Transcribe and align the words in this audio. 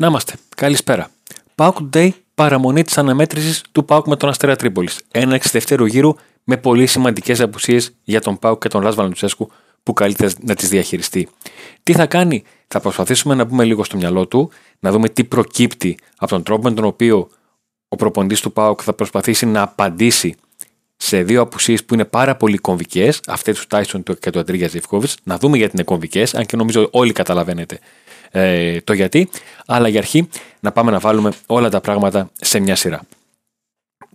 Να 0.00 0.06
είμαστε. 0.06 0.34
Καλησπέρα. 0.56 1.10
Pauk 1.54 1.72
Today, 1.92 2.10
παραμονή 2.34 2.82
της 2.82 2.98
αναμέτρησης 2.98 3.62
του 3.72 3.84
Pauk 3.88 4.02
με 4.06 4.16
τον 4.16 4.28
Αστέρα 4.28 4.56
Τρίπολης. 4.56 5.00
Έναρξη 5.10 5.48
δευτέρου 5.52 5.86
γύρου 5.86 6.14
με 6.44 6.56
πολύ 6.56 6.86
σημαντικές 6.86 7.40
απουσίες 7.40 7.92
για 8.04 8.20
τον 8.20 8.38
Pauk 8.42 8.58
και 8.58 8.68
τον 8.68 8.82
Λάσβαλ 8.82 9.06
Λουτσέσκου 9.06 9.50
που 9.82 9.92
καλείται 9.92 10.30
να 10.40 10.54
τις 10.54 10.68
διαχειριστεί. 10.68 11.28
Τι 11.82 11.92
θα 11.92 12.06
κάνει, 12.06 12.42
θα 12.68 12.80
προσπαθήσουμε 12.80 13.34
να 13.34 13.44
μπούμε 13.44 13.64
λίγο 13.64 13.84
στο 13.84 13.96
μυαλό 13.96 14.26
του, 14.26 14.50
να 14.78 14.90
δούμε 14.90 15.08
τι 15.08 15.24
προκύπτει 15.24 15.98
από 16.16 16.30
τον 16.30 16.42
τρόπο 16.42 16.62
με 16.62 16.74
τον 16.74 16.84
οποίο 16.84 17.28
ο 17.88 17.96
προποντής 17.96 18.40
του 18.40 18.52
Πάουκ 18.52 18.80
θα 18.84 18.92
προσπαθήσει 18.92 19.46
να 19.46 19.62
απαντήσει 19.62 20.34
σε 20.96 21.22
δύο 21.22 21.40
απουσίες 21.40 21.84
που 21.84 21.94
είναι 21.94 22.04
πάρα 22.04 22.36
πολύ 22.36 22.56
κομβικές, 22.56 23.20
αυτές 23.26 23.58
του 23.58 23.66
Τάισον 23.66 24.02
και 24.20 24.30
του 24.30 24.38
Αντρίγια 24.38 24.68
Ζευκόβιτ. 24.68 25.10
Να 25.22 25.38
δούμε 25.38 25.56
γιατί 25.56 25.72
είναι 25.74 25.84
κομβικές, 25.84 26.34
αν 26.34 26.46
και 26.46 26.56
νομίζω 26.56 26.88
όλοι 26.92 27.12
καταλαβαίνετε 27.12 27.78
ε, 28.30 28.80
το 28.80 28.92
γιατί. 28.92 29.28
Αλλά 29.66 29.88
για 29.88 29.98
αρχή 29.98 30.28
να 30.60 30.72
πάμε 30.72 30.90
να 30.90 30.98
βάλουμε 30.98 31.32
όλα 31.46 31.68
τα 31.68 31.80
πράγματα 31.80 32.30
σε 32.40 32.58
μια 32.58 32.76
σειρά. 32.76 33.00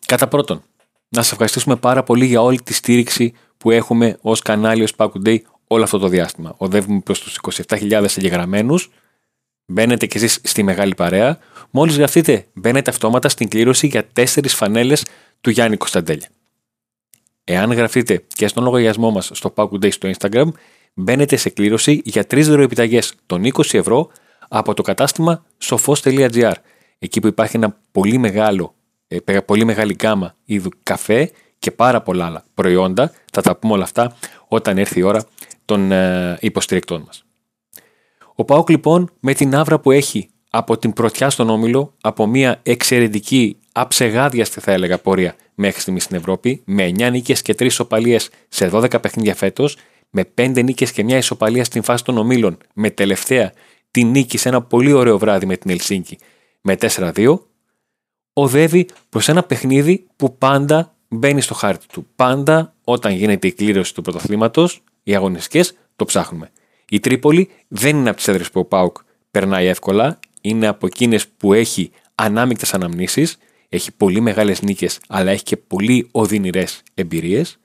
Κατά 0.06 0.28
πρώτον, 0.28 0.64
να 1.10 1.22
σας 1.22 1.32
ευχαριστήσουμε 1.32 1.76
πάρα 1.76 2.04
πολύ 2.04 2.26
για 2.26 2.42
όλη 2.42 2.62
τη 2.62 2.74
στήριξη 2.74 3.34
που 3.58 3.72
έχουμε 3.72 4.18
ως 4.22 4.42
κανάλι, 4.42 4.84
ως 4.84 4.94
Pauk 4.98 5.12
Day 5.26 5.38
όλο 5.68 5.84
αυτό 5.84 5.98
το 5.98 6.08
διάστημα. 6.08 6.54
Οδεύουμε 6.58 7.00
προς 7.00 7.20
τους 7.20 7.40
27.000 7.68 8.18
εγγεγραμμένους. 8.18 8.90
Μπαίνετε 9.66 10.06
κι 10.06 10.18
εσείς 10.18 10.40
στη 10.44 10.64
μεγάλη 10.64 10.96
παρέα. 10.96 11.38
Μόλις 11.70 11.98
γραφτείτε, 11.98 12.48
μπαίνετε 12.54 12.90
αυτόματα 12.90 13.30
στην 13.30 13.50
κλήρωση 13.50 13.88
για 13.88 14.08
τέσσερις 14.14 14.54
φανέλες 14.56 15.06
του 15.42 15.50
Γιάννη 15.50 15.78
Κωνσταντέλια. 15.78 16.28
Εάν 17.44 17.72
γραφτείτε 17.72 18.24
και 18.28 18.48
στον 18.48 18.64
λογαριασμό 18.64 19.12
μας 19.12 19.30
στο 19.34 19.54
Pauk 19.56 19.70
Day 19.70 19.92
στο 19.92 20.12
Instagram, 20.18 20.48
μπαίνετε 20.94 21.36
σε 21.36 21.50
κλήρωση 21.50 22.02
για 22.06 22.26
τρεις 22.26 22.48
δωροεπιταγέ 22.48 23.00
των 23.26 23.42
20 23.54 23.74
ευρώ 23.74 24.10
από 24.48 24.74
το 24.74 24.82
κατάστημα 24.82 25.46
σοφό.gr. 25.58 26.54
Εκεί 27.00 27.20
που 27.20 27.28
υπάρχει 27.28 27.56
ένα 27.56 27.78
πολύ 27.92 28.18
μεγάλο, 28.18 28.74
ε, 29.08 29.40
πολύ 29.40 29.66
μεγάλη 29.66 29.94
γκάμα 29.94 30.36
είδου 30.46 30.70
καφέ 30.84 31.32
και 31.60 31.72
πάρα 31.72 32.02
πολλά 32.02 32.26
άλλα 32.26 32.44
προϊόντα. 32.54 33.12
Θα 33.32 33.42
τα 33.42 33.56
πούμε 33.56 33.74
όλα 33.74 33.84
αυτά 33.84 34.16
όταν 34.48 34.78
έρθει 34.78 35.00
η 35.00 35.04
ώρα 35.04 35.26
των 35.66 35.92
ε, 35.92 36.38
υποστηρικτών 36.40 37.04
μας. 37.06 37.26
Ο 38.36 38.46
Πάοκ 38.46 38.70
λοιπόν 38.70 39.12
με 39.20 39.34
την 39.34 39.56
άβρα 39.56 39.80
που 39.80 39.92
έχει 39.92 40.30
από 40.50 40.78
την 40.78 40.94
πρωτιά 40.94 41.30
στον 41.30 41.50
Όμιλο, 41.50 41.94
από 42.02 42.28
μια 42.28 42.60
εξαιρετική, 42.64 43.58
αψεγάδιαστη 43.72 44.60
θα 44.60 44.72
έλεγα 44.72 44.98
πορεία 44.98 45.36
μέχρι 45.56 45.82
στιγμής 45.82 46.04
στην 46.04 46.16
Ευρώπη, 46.16 46.62
με 46.66 46.92
9 46.98 47.12
νίκες 47.12 47.42
και 47.42 47.54
3 47.54 47.62
ισοπαλίε 47.62 48.20
σε 48.48 48.70
12 48.74 49.02
παιχνίδια 49.02 49.36
φέτος, 49.36 49.78
με 50.16 50.26
5 50.36 50.64
νίκες 50.64 50.92
και 50.92 51.04
μια 51.04 51.18
ισοπαλία 51.18 51.64
στην 51.64 51.84
φάση 51.84 52.04
των 52.04 52.18
ομίλων, 52.18 52.58
με 52.74 52.90
τελευταία 52.90 53.54
τη 53.92 54.04
νίκη 54.04 54.38
σε 54.38 54.50
ένα 54.50 54.62
πολύ 54.62 54.92
ωραίο 54.92 55.18
βράδυ 55.18 55.46
με 55.46 55.58
την 55.58 55.72
Ελσίνκη 55.72 56.18
με 56.62 56.78
4-2, 56.80 57.40
οδεύει 58.34 58.88
προς 59.10 59.30
ένα 59.30 59.44
παιχνίδι 59.44 60.08
που 60.16 60.38
πάντα 60.38 60.96
μπαίνει 61.08 61.42
στο 61.42 61.54
χάρτη 61.54 61.86
του. 61.88 62.08
Πάντα 62.16 62.74
όταν 62.84 63.14
γίνεται 63.14 63.48
η 63.48 63.52
κλήρωση 63.52 63.94
του 63.94 64.02
πρωταθλήματος, 64.02 64.84
οι 65.04 65.16
αγωνιστικές 65.16 65.78
το 65.96 66.06
ψάχνουμε. 66.06 66.52
Η 66.90 67.00
Τρίπολη 67.00 67.50
δεν 67.68 67.96
είναι 67.96 68.10
από 68.10 68.18
τις 68.18 68.28
έδρες 68.28 68.52
που 68.52 68.60
ο 68.60 68.66
Πάουκ 68.66 68.98
περνάει 69.32 69.68
εύκολα, 69.68 70.20
είναι 70.42 70.68
από 70.68 70.86
εκείνες 70.86 71.28
που 71.28 71.54
έχει 71.54 71.92
ανάμεικτες 72.16 72.74
αναμνήσεις, 72.74 73.38
έχει 73.70 73.92
πολύ 73.92 74.22
μεγάλες 74.22 74.62
νίκες, 74.62 75.00
αλλά 75.08 75.32
έχει 75.32 75.44
και 75.44 75.58
πολύ 75.58 76.08
οδυνηρές 76.12 76.82
εμπειρίες 76.94 77.58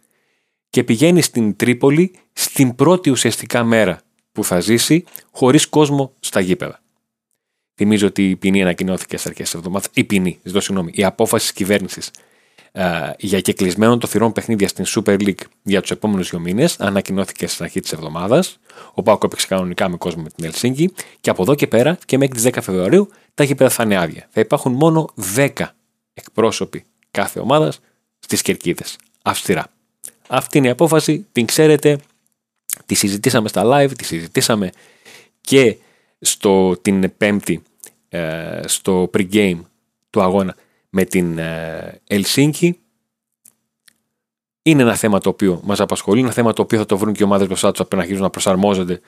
και 0.70 0.84
πηγαίνει 0.84 1.22
στην 1.22 1.56
Τρίπολη 1.56 2.14
στην 2.32 2.74
πρώτη 2.74 3.10
ουσιαστικά 3.10 3.64
μέρα 3.64 4.00
που 4.32 4.44
θα 4.44 4.60
ζήσει 4.60 5.04
χωρίς 5.30 5.66
κόσμο 5.66 6.12
στα 6.20 6.40
γήπεδα. 6.40 6.80
Θυμίζω 7.74 8.06
ότι 8.06 8.30
η 8.30 8.36
ποινή 8.36 8.62
ανακοινώθηκε 8.62 9.16
στις 9.16 9.30
αρχές 9.30 9.44
της 9.44 9.54
εβδομάδας. 9.54 9.88
Η 9.94 10.04
ποινή, 10.04 10.38
ζητώ 10.42 10.60
συγγνώμη, 10.60 10.90
η 10.94 11.04
απόφαση 11.04 11.44
της 11.44 11.52
κυβέρνησης 11.52 12.10
ε, 12.72 13.10
για 13.18 13.40
κεκλεισμένο 13.40 13.98
των 13.98 14.08
θυρών 14.08 14.32
παιχνίδια 14.32 14.68
στην 14.68 14.84
Super 14.88 15.20
League 15.20 15.42
για 15.62 15.80
τους 15.80 15.90
επόμενους 15.90 16.30
δύο 16.30 16.38
μήνες 16.38 16.80
ανακοινώθηκε 16.80 17.46
στην 17.46 17.64
αρχή 17.64 17.80
της 17.80 17.92
εβδομάδας. 17.92 18.58
Ο 18.94 19.02
Πάοκ 19.02 19.22
έπαιξε 19.24 19.46
κανονικά 19.46 19.88
με 19.88 19.96
κόσμο 19.96 20.22
με 20.22 20.28
την 20.28 20.44
Ελσίνκη 20.44 20.92
και 21.20 21.30
από 21.30 21.42
εδώ 21.42 21.54
και 21.54 21.66
πέρα 21.66 21.98
και 22.04 22.18
μέχρι 22.18 22.34
τις 22.34 22.44
10 22.46 22.58
Φεβρουαρίου 22.62 23.08
τα 23.34 23.44
γήπεδα 23.44 23.70
θα 23.70 23.82
είναι 23.82 23.96
άδεια. 23.96 24.28
Θα 24.30 24.40
υπάρχουν 24.40 24.72
μόνο 24.72 25.08
10 25.36 25.48
εκπρόσωποι 26.14 26.84
κάθε 27.10 27.40
ομάδας 27.40 27.80
στις 28.18 28.42
κερκίδες. 28.42 28.96
Αυστηρά. 29.22 29.77
Αυτή 30.28 30.58
είναι 30.58 30.66
η 30.66 30.70
απόφαση, 30.70 31.26
την 31.32 31.46
ξέρετε, 31.46 31.98
τη 32.86 32.94
συζητήσαμε 32.94 33.48
στα 33.48 33.62
live, 33.64 33.90
τη 33.96 34.04
συζητήσαμε 34.04 34.70
και 35.40 35.76
στο, 36.20 36.76
την 36.82 37.16
Πέμπτη 37.16 37.62
ε, 38.08 38.60
στο 38.66 39.10
pre-game 39.14 39.60
του 40.10 40.22
αγώνα 40.22 40.56
με 40.90 41.04
την 41.04 41.38
Ελσίνκη. 42.06 42.78
Είναι 44.62 44.82
ένα 44.82 44.94
θέμα 44.94 45.18
το 45.18 45.28
οποίο 45.28 45.60
μας 45.64 45.80
απασχολεί, 45.80 46.20
ένα 46.20 46.30
θέμα 46.30 46.52
το 46.52 46.62
οποίο 46.62 46.78
θα 46.78 46.86
το 46.86 46.98
βρουν 46.98 47.12
και 47.12 47.22
οι 47.22 47.24
ομάδες 47.26 47.46
μπροστά 47.46 47.72
τους 47.72 47.86
να 47.90 47.98
αρχίζουν 47.98 48.22
να 48.22 48.30
προσαρμόζονται 48.30 49.00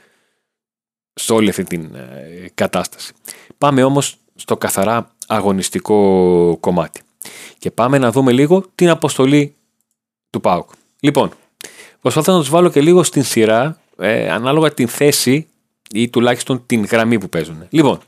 σε 1.12 1.32
όλη 1.32 1.48
αυτή 1.48 1.64
την 1.64 1.94
ε, 1.94 2.50
κατάσταση. 2.54 3.12
Πάμε 3.58 3.82
όμως 3.82 4.16
στο 4.34 4.56
καθαρά 4.56 5.14
αγωνιστικό 5.26 6.56
κομμάτι. 6.60 7.00
Και 7.58 7.70
πάμε 7.70 7.98
να 7.98 8.12
δούμε 8.12 8.32
λίγο 8.32 8.64
την 8.74 8.88
αποστολή 8.88 9.54
του 10.30 10.40
ΠΑΟΚ. 10.40 10.70
Λοιπόν, 11.00 11.30
προσπαθώ 12.00 12.32
να 12.32 12.38
τους 12.38 12.48
βάλω 12.48 12.70
και 12.70 12.80
λίγο 12.80 13.02
στην 13.02 13.24
σειρά, 13.24 13.80
ε, 13.98 14.30
ανάλογα 14.30 14.74
την 14.74 14.88
θέση 14.88 15.46
ή 15.90 16.08
τουλάχιστον 16.08 16.66
την 16.66 16.84
γραμμή 16.84 17.18
που 17.18 17.28
παίζουν. 17.28 17.66
Λοιπόν, 17.70 17.98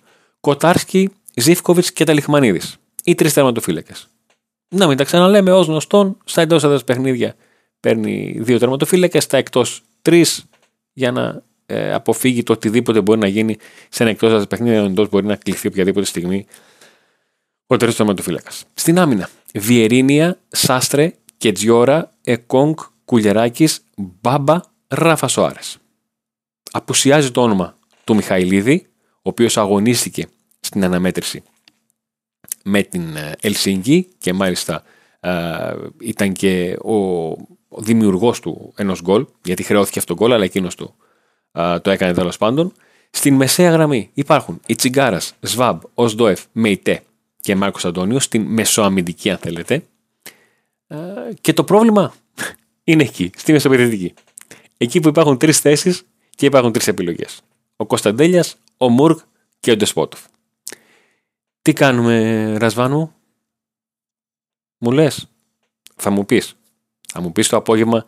Κοτάρσκι, 0.41 1.11
Ζήφκοβιτς 1.37 1.93
και 1.93 2.05
Ταλιχμανίδη 2.05 2.61
ή 3.05 3.15
τρεις 3.15 3.33
τερματοφύλακες. 3.33 4.09
Να 4.69 4.87
μην 4.87 4.97
τα 4.97 5.05
ξαναλέμε 5.05 5.53
ως 5.53 5.67
γνωστόν, 5.67 6.17
στα 6.25 6.41
εντός 6.41 6.65
έδρας 6.65 6.85
παιχνίδια 6.85 7.35
παίρνει 7.81 8.37
δύο 8.39 8.59
τερματοφύλακες, 8.59 9.23
στα 9.23 9.37
εκτός 9.37 9.83
τρεις 10.03 10.45
για 10.93 11.13
να 11.13 11.43
ε, 11.67 11.93
αποφύγει 11.93 12.43
το 12.43 12.53
οτιδήποτε 12.53 13.01
μπορεί 13.01 13.19
να 13.19 13.27
γίνει 13.27 13.57
σε 13.89 14.03
ένα 14.03 14.13
εκτός 14.13 14.31
έδρας 14.31 14.47
παιχνίδια, 14.47 14.83
εντός 14.83 15.09
μπορεί 15.09 15.27
να 15.27 15.37
κλειθεί 15.37 15.67
οποιαδήποτε 15.67 16.07
στιγμή 16.07 16.47
ο 17.67 17.77
τρίτος 17.77 17.97
τερματοφύλακας. 17.97 18.65
Στην 18.75 18.99
άμυνα, 18.99 19.29
Βιερίνια, 19.55 20.39
Σάστρε, 20.49 21.15
Κετζιόρα, 21.37 22.12
Εκόνγκ, 22.25 22.75
Κουλιεράκη, 23.05 23.69
Μπάμπα, 23.97 24.61
Ράφα 24.89 25.29
Σοάρες. 25.29 25.79
Απουσιάζει 26.73 27.31
το 27.31 27.43
όνομα 27.43 27.79
του 28.05 28.15
Μιχαηλίδη, 28.15 28.87
ο 29.15 29.29
οποίος 29.29 29.57
αγωνίστηκε 29.57 30.27
στην 30.61 30.85
αναμέτρηση 30.85 31.43
με 32.65 32.83
την 32.83 33.17
ε, 33.17 33.33
Ελσίνκη 33.41 34.09
και 34.19 34.33
μάλιστα 34.33 34.83
ε, 35.21 35.31
ήταν 36.01 36.33
και 36.33 36.77
ο, 36.83 36.97
ο 37.69 37.81
δημιουργός 37.81 38.41
του 38.41 38.73
ενός 38.77 39.03
γκολ, 39.03 39.27
γιατί 39.45 39.63
χρεώθηκε 39.63 39.99
αυτό 39.99 40.15
το 40.15 40.23
γκολ, 40.23 40.33
αλλά 40.33 40.45
εκείνος 40.45 40.75
το, 40.75 40.95
ε, 41.53 41.79
το 41.79 41.91
έκανε 41.91 42.13
τέλος 42.13 42.37
πάντων. 42.37 42.73
Στην 43.11 43.35
μεσαία 43.35 43.71
γραμμή 43.71 44.11
υπάρχουν 44.15 44.61
η 44.67 44.75
Τσιγκάρας, 44.75 45.35
Σβάμπ, 45.41 45.81
Οσδόεφ, 45.95 46.45
Μεϊτέ 46.53 47.03
και 47.41 47.57
Μάρκος 47.57 47.85
Αντώνιος, 47.85 48.25
στην 48.25 48.43
μεσοαμυντική 48.43 49.31
αν 49.31 49.39
θέλετε. 49.39 49.83
Ε, 50.93 51.35
και 51.41 51.53
το 51.53 51.65
πρόβλημα 51.65 52.15
είναι 52.85 53.03
εκεί, 53.03 53.31
στη 53.37 53.53
μεσοπαιδευτική. 53.53 54.15
Εκεί 54.77 55.01
που 55.01 55.09
υπάρχουν 55.09 55.39
τρεις 55.39 55.61
θέσεις 55.61 56.03
και 56.31 56.47
υπάρχουν 56.47 56.73
τρεις 56.73 56.87
επιλογές. 56.87 57.41
Ο 57.77 57.87
Κωνσταντέλια, 57.87 58.45
ο 58.77 58.89
Μουρκ 58.89 59.19
και 59.61 59.71
ο 59.71 59.77
Ντεσπότοφ. 59.77 60.25
Τι 61.63 61.73
κάνουμε, 61.73 62.57
Ρασβάνου, 62.59 63.15
μου 64.79 64.91
λες, 64.91 65.29
θα 65.97 66.11
μου 66.11 66.27
πεις. 66.27 66.57
Θα 67.13 67.21
μου 67.21 67.33
πεις 67.33 67.49
το 67.49 67.57
απόγευμα 67.57 68.05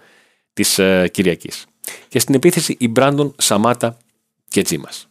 της 0.52 0.78
ε, 0.78 1.08
Κυριακής. 1.12 1.66
Και 2.08 2.18
στην 2.18 2.34
επίθεση 2.34 2.76
η 2.78 2.88
Μπράντον, 2.88 3.34
Σαμάτα 3.38 3.96
και 4.48 4.62
Τζίμας. 4.62 5.08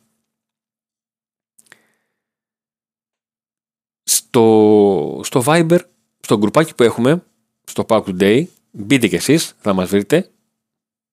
Στο, 4.03 5.21
στο 5.23 5.43
Viber, 5.45 5.79
στο 6.19 6.37
γκρουπάκι 6.37 6.75
που 6.75 6.83
έχουμε, 6.83 7.23
στο 7.63 7.85
Pack 7.87 8.03
Today, 8.03 8.45
μπείτε 8.71 9.07
κι 9.07 9.15
εσείς, 9.15 9.55
θα 9.59 9.73
μας 9.73 9.89
βρείτε, 9.89 10.29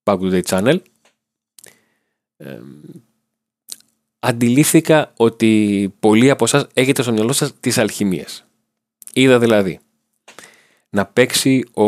Pack 0.03 0.19
Today 0.19 0.43
Channel, 0.43 0.79
αντιλήφθηκα 4.19 5.13
ότι 5.17 5.93
πολλοί 6.01 6.31
από 6.31 6.45
εσάς 6.45 6.67
έχετε 6.75 7.03
στο 7.03 7.13
μυαλό 7.13 7.33
σας 7.33 7.61
τις 7.61 7.79
αλχημίες. 7.79 8.45
Είδα 9.13 9.39
δηλαδή 9.39 9.81
να 10.91 11.07
παίξει 11.07 11.65
ο, 11.73 11.85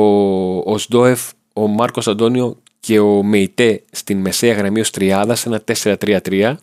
ο 0.72 0.78
Σντόεφ, 0.78 1.30
ο 1.54 1.66
Μάρκος 1.66 2.08
Αντώνιο 2.08 2.62
και 2.80 2.98
ο 2.98 3.22
Μεϊτέ 3.22 3.84
στην 3.90 4.18
μεσαία 4.20 4.54
γραμμή 4.54 4.80
ως 4.80 4.90
τριάδα 4.90 5.34
σε 5.34 5.48
ένα 5.48 5.64
4-3-3. 5.66 6.56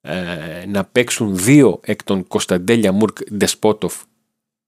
Ε, 0.00 0.64
να 0.66 0.84
παίξουν 0.84 1.36
δύο 1.36 1.80
εκ 1.84 2.02
των 2.04 2.26
Κωνσταντέλια 2.26 2.92
Μουρκ 2.92 3.32
Ντεσπότοφ 3.32 4.02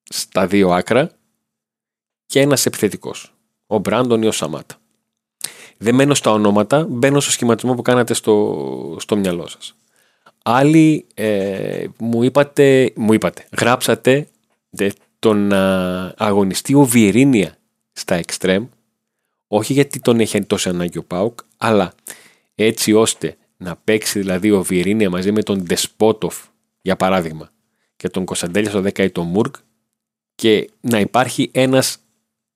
στα 0.03 0.47
δύο 0.47 0.71
άκρα 0.71 1.18
και 2.29 2.41
ένας 2.41 2.67
επιθετικός, 2.67 3.35
ο 3.67 3.79
Μπράντον 3.79 4.23
ή 4.23 4.27
ο 4.27 4.33
Σαμάτα. 4.33 4.77
Δεν 5.77 5.95
μένω 5.95 6.15
στα 6.15 6.31
ονόματα, 6.31 6.87
μπαίνω 6.89 7.21
στο 7.21 7.31
σχηματισμό 7.31 7.75
που 7.75 7.83
κάνατε 7.83 8.15
στο, 8.15 8.97
στο 9.01 9.17
μυαλό 9.17 9.47
σας. 9.47 9.75
Άλλοι 10.43 11.07
ε, 11.15 11.87
μου, 11.99 12.23
είπατε, 12.23 12.93
μου 12.97 13.13
είπατε, 13.13 13.47
γράψατε 13.59 14.27
τον 15.19 15.53
α, 15.53 16.15
αγωνιστή 16.17 16.75
ο 16.75 16.85
Βιερίνια 16.85 17.57
στα 17.93 18.15
Εκστρέμ, 18.15 18.67
όχι 19.49 19.73
γιατί 19.73 20.01
τον 20.01 20.21
έχει 20.21 20.45
τόσο 20.45 20.71
ανάγκη 20.71 20.99
ο 20.99 21.05
Πάουκ, 21.05 21.39
αλλά 21.57 21.93
έτσι 22.55 22.93
ώστε 22.93 23.37
να 23.57 23.77
παίξει 23.77 24.19
δηλαδή 24.19 24.51
ο 24.51 24.63
Βιερίνια 24.63 25.11
μαζί 25.11 25.33
με 25.33 25.43
τον 25.43 25.63
Ντεσπότοφ, 25.63 26.37
για 26.83 26.97
παράδειγμα, 26.97 27.51
και 27.97 28.09
τον 28.09 28.25
Κωνσταντέλια 28.25 28.71
στο 28.71 28.81
10 28.81 28.99
ή 28.99 29.11
τον 29.11 29.27
Μουρκ 29.27 29.55
και 30.35 30.71
να 30.81 31.01
υπάρχει 31.01 31.51
ένας 31.53 31.99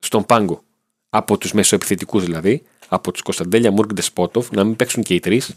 στον 0.04 0.24
πάγκο 0.24 0.62
από 1.08 1.38
τους 1.38 1.52
μεσοεπιθετικούς 1.52 2.24
δηλαδή, 2.24 2.62
από 2.88 3.12
τους 3.12 3.22
Κωνσταντέλια 3.22 3.70
Μουρκ 3.70 3.92
Ντεσπότοφ, 3.92 4.50
να 4.50 4.64
μην 4.64 4.76
παίξουν 4.76 5.02
και 5.02 5.14
οι 5.14 5.20
τρεις, 5.20 5.56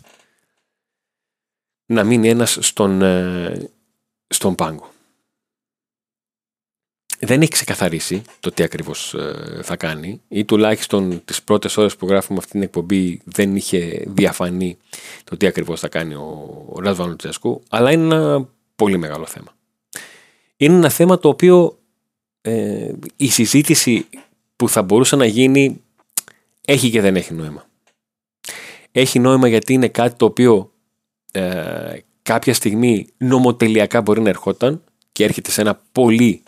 να 1.85 2.03
μείνει 2.03 2.29
ένας 2.29 2.57
στον, 2.61 3.01
ε, 3.01 3.69
στον 4.27 4.55
πάγκο. 4.55 4.89
Δεν 7.19 7.41
έχει 7.41 7.51
ξεκαθαρίσει 7.51 8.21
το 8.39 8.51
τι 8.51 8.63
ακριβώς 8.63 9.13
ε, 9.13 9.59
θα 9.63 9.75
κάνει 9.75 10.21
ή 10.27 10.45
τουλάχιστον 10.45 11.21
τις 11.25 11.43
πρώτες 11.43 11.77
ώρες 11.77 11.95
που 11.95 12.07
γράφουμε 12.07 12.39
αυτή 12.39 12.51
την 12.51 12.61
εκπομπή 12.61 13.21
δεν 13.25 13.55
είχε 13.55 14.03
διαφανεί 14.07 14.77
το 15.23 15.37
τι 15.37 15.47
ακριβώς 15.47 15.79
θα 15.79 15.87
κάνει 15.87 16.13
ο, 16.13 16.65
ο 16.69 16.79
Ράσβαν 16.79 17.15
αλλά 17.69 17.91
είναι 17.91 18.15
ένα 18.15 18.49
πολύ 18.75 18.97
μεγάλο 18.97 19.25
θέμα. 19.25 19.55
Είναι 20.57 20.75
ένα 20.75 20.89
θέμα 20.89 21.19
το 21.19 21.29
οποίο 21.29 21.79
ε, 22.41 22.91
η 23.15 23.29
συζήτηση 23.29 24.07
που 24.55 24.69
θα 24.69 24.81
μπορούσε 24.81 25.15
να 25.15 25.25
γίνει 25.25 25.83
έχει 26.65 26.89
και 26.89 27.01
δεν 27.01 27.15
έχει 27.15 27.33
νόημα. 27.33 27.65
Έχει 28.91 29.19
νόημα 29.19 29.47
γιατί 29.47 29.73
είναι 29.73 29.87
κάτι 29.87 30.15
το 30.15 30.25
οποίο 30.25 30.71
ε, 31.31 31.97
κάποια 32.21 32.53
στιγμή 32.53 33.07
νομοτελειακά 33.17 34.01
μπορεί 34.01 34.21
να 34.21 34.29
ερχόταν 34.29 34.83
και 35.11 35.23
έρχεται 35.23 35.51
σε 35.51 35.61
ένα 35.61 35.81
πολύ 35.91 36.43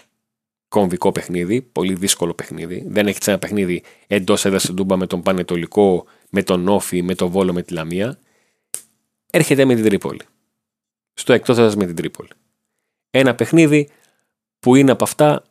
κομβικό 0.68 1.12
παιχνίδι, 1.12 1.62
πολύ 1.62 1.94
δύσκολο 1.94 2.34
παιχνίδι. 2.34 2.84
Δεν 2.88 3.08
έχει 3.08 3.18
ένα 3.26 3.40
παιχνίδι 3.40 3.84
εντός 4.08 4.46
έδραση 4.46 4.74
ντούμπα 4.74 4.98
με 4.98 5.08
τον 5.08 5.22
Πανετολικό, 5.22 6.06
με 6.30 6.44
τον 6.44 6.68
Όφη, 6.68 7.02
με 7.02 7.16
τον 7.16 7.30
Βόλο, 7.30 7.54
με 7.54 7.62
τη 7.62 7.74
Λαμία. 7.74 8.20
Έρχεται 9.32 9.66
με 9.66 9.76
την 9.76 9.84
Τρίπολη. 9.84 10.22
Στο 11.14 11.34
εκτός 11.34 11.58
έδρας 11.58 11.76
με 11.76 11.86
την 11.86 11.96
Τρίπολη. 11.96 12.30
Ένα 13.10 13.36
παιχνίδι 13.36 13.90
που 14.60 14.76
είναι 14.76 14.92
από 14.92 15.04
αυτά, 15.04 15.44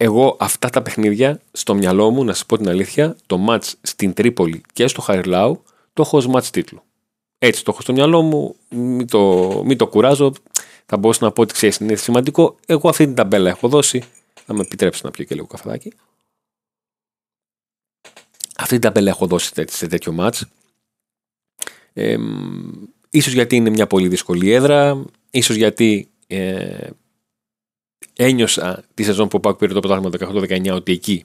εγώ 0.00 0.36
αυτά 0.40 0.70
τα 0.70 0.82
παιχνίδια 0.82 1.40
στο 1.52 1.74
μυαλό 1.74 2.10
μου, 2.10 2.24
να 2.24 2.32
σας 2.32 2.46
πω 2.46 2.56
την 2.56 2.68
αλήθεια, 2.68 3.16
το 3.26 3.46
match 3.48 3.72
στην 3.82 4.12
Τρίπολη 4.12 4.62
και 4.72 4.86
στο 4.86 5.00
Χαριλάου, 5.00 5.62
το 5.92 6.02
έχω 6.02 6.16
ως 6.16 6.28
match 6.32 6.44
τίτλου. 6.44 6.82
Έτσι 7.38 7.64
το 7.64 7.70
έχω 7.70 7.82
στο 7.82 7.92
μυαλό 7.92 8.22
μου, 8.22 8.56
μην 8.68 9.06
το, 9.06 9.62
μην 9.64 9.76
το 9.76 9.86
κουράζω. 9.86 10.32
Θα 10.86 10.96
μπορούσα 10.96 11.24
να 11.24 11.32
πω 11.32 11.42
ότι 11.42 11.52
ξέρεις, 11.52 11.76
είναι 11.76 11.94
σημαντικό. 11.94 12.56
Εγώ 12.66 12.88
αυτή 12.88 13.04
την 13.04 13.14
ταμπέλα 13.14 13.50
έχω 13.50 13.68
δώσει. 13.68 14.02
Θα 14.44 14.54
με 14.54 14.60
επιτρέψεις 14.60 15.02
να 15.02 15.10
πιω 15.10 15.24
και 15.24 15.34
λίγο 15.34 15.46
καφεδάκι. 15.46 15.92
Αυτή 18.56 18.72
την 18.72 18.80
ταμπέλα 18.80 19.10
έχω 19.10 19.26
δώσει 19.26 19.52
σε 19.66 19.86
τέτοιο 19.86 20.12
μάτς. 20.12 20.46
Ε, 21.92 22.16
ίσως 23.10 23.32
γιατί 23.32 23.56
είναι 23.56 23.70
μια 23.70 23.86
πολύ 23.86 24.08
δύσκολη 24.08 24.50
έδρα, 24.50 25.04
ίσως 25.30 25.56
γιατί 25.56 26.08
ε, 26.26 26.88
ένιωσα 28.20 28.84
τη 28.94 29.02
σεζόν 29.02 29.28
που 29.28 29.36
ο 29.36 29.40
Πάκ 29.40 29.56
πήρε 29.56 29.72
το 29.72 29.80
πρωτάθλημα 29.80 30.32
18-19 30.70 30.74
ότι 30.74 30.92
εκεί 30.92 31.24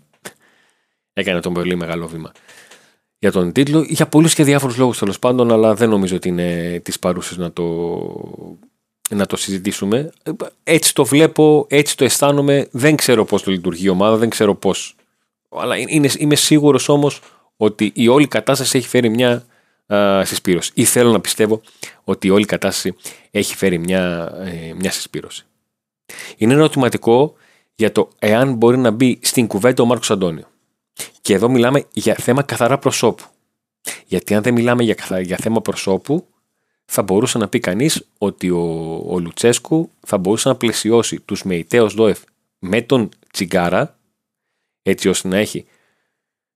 έκανε 1.14 1.40
τον 1.40 1.54
πολύ 1.54 1.76
μεγάλο 1.76 2.08
βήμα 2.08 2.32
για 3.24 3.32
τον 3.32 3.52
τίτλο. 3.52 3.86
Για 3.88 4.08
πολλούς 4.08 4.34
και 4.34 4.44
διάφορους 4.44 4.78
λόγους 4.78 4.98
τέλος 4.98 5.20
πάντων, 5.20 5.52
αλλά 5.52 5.74
δεν 5.74 5.90
νομίζω 5.90 6.16
ότι 6.16 6.28
είναι 6.28 6.80
της 6.84 7.00
παρούσης 7.00 7.38
να 7.38 7.52
το, 7.52 7.66
να 9.10 9.26
το 9.26 9.36
συζητήσουμε. 9.36 10.12
Έτσι 10.64 10.94
το 10.94 11.06
βλέπω, 11.06 11.66
έτσι 11.70 11.98
το 11.98 12.04
αισθάνομαι. 12.04 12.68
Δεν 12.72 12.96
ξέρω 12.96 13.26
πώς 13.26 13.44
το 13.44 13.52
λειτουργεί 13.52 13.86
η 13.86 13.90
ομάδα, 13.90 14.16
δεν 14.16 14.30
ξέρω 14.30 14.56
πώς. 14.56 14.96
Αλλά 15.50 15.78
είναι, 15.78 16.10
είμαι 16.18 16.36
σίγουρος 16.36 16.90
όμως 16.90 17.20
ότι 17.58 17.92
η 17.96 18.08
όλη 18.08 18.28
κατάσταση 18.28 18.78
έχει 18.78 18.88
φέρει 18.88 19.10
μια 19.10 19.46
α, 19.94 20.26
συσπήρωση. 20.26 20.72
Ή 20.74 20.84
θέλω 20.84 21.12
να 21.12 21.20
πιστεύω 21.20 21.62
ότι 22.04 22.28
η 22.28 22.30
όλη 22.30 22.46
κατάσταση 22.46 22.96
έχει 23.32 23.56
φέρει 23.56 23.78
μια, 23.78 24.34
ε, 24.46 24.74
μια 24.74 24.92
συσπήρωση. 24.92 25.46
Είναι 26.38 26.54
ερωτηματικό 26.54 27.34
για 27.76 27.92
το 27.92 28.10
εάν 28.20 28.54
μπορεί 28.54 28.78
να 28.78 28.92
μπει 28.92 29.20
στην 29.22 29.48
κουβέντα 29.48 29.84
ο 29.84 29.86
Μάρκος 29.86 30.12
Αντώνιο. 30.12 30.48
Και 31.22 31.34
εδώ 31.34 31.50
μιλάμε 31.50 31.86
για 31.94 32.16
θέμα 32.16 32.44
καθαρά 32.44 32.78
προσώπου. 32.78 33.24
Γιατί 34.06 34.34
αν 34.34 34.42
δεν 34.42 34.54
μιλάμε 34.54 34.84
για, 34.84 35.22
για 35.22 35.38
θέμα 35.38 35.62
προσώπου, 35.62 36.28
θα 36.86 37.02
μπορούσε 37.02 37.38
να 37.38 37.48
πει 37.48 37.60
κανείς 37.60 38.08
ότι 38.18 38.50
ο, 38.50 38.62
ο 39.08 39.20
Λουτσέσκου 39.20 39.92
θα 40.00 40.18
μπορούσε 40.18 40.50
να 40.50 40.56
πλαισιώσει 40.56 41.20
τους 41.20 41.44
Μεϊτέος 41.44 41.94
Δόεφ 41.94 42.20
με 42.60 42.82
τον 42.82 43.10
Τσιγκάρα, 43.32 44.00
έτσι 44.82 45.10
ώστε 45.10 45.28
να 45.28 45.38
έχει 45.38 45.66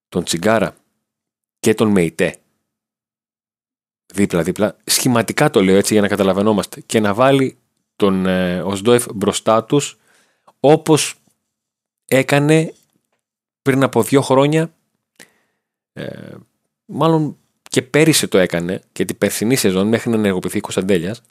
τον 0.09 0.23
Τσιγκάρα 0.23 0.75
και 1.59 1.73
τον 1.73 1.89
Μεϊτέ 1.89 2.37
δίπλα-δίπλα. 4.13 4.77
Σχηματικά 4.83 5.49
το 5.49 5.63
λέω 5.63 5.75
έτσι 5.75 5.93
για 5.93 6.01
να 6.01 6.07
καταλαβαίνόμαστε. 6.07 6.81
Και 6.81 6.99
να 6.99 7.13
βάλει 7.13 7.57
τον 7.97 8.25
ε, 8.25 8.61
Οσδόεφ 8.61 9.05
μπροστά 9.15 9.63
τους 9.63 9.97
όπως 10.59 11.15
έκανε 12.05 12.73
πριν 13.61 13.83
από 13.83 14.03
δύο 14.03 14.21
χρόνια 14.21 14.73
ε, 15.93 16.35
μάλλον 16.85 17.37
και 17.69 17.81
πέρυσι 17.81 18.27
το 18.27 18.37
έκανε 18.37 18.81
και 18.91 19.05
την 19.05 19.17
περσινή 19.17 19.55
σεζόν 19.55 19.87
μέχρι 19.87 20.09
να 20.09 20.15
ενεργοποιηθεί 20.15 20.59
Κωνσταντέλιας, 20.59 21.21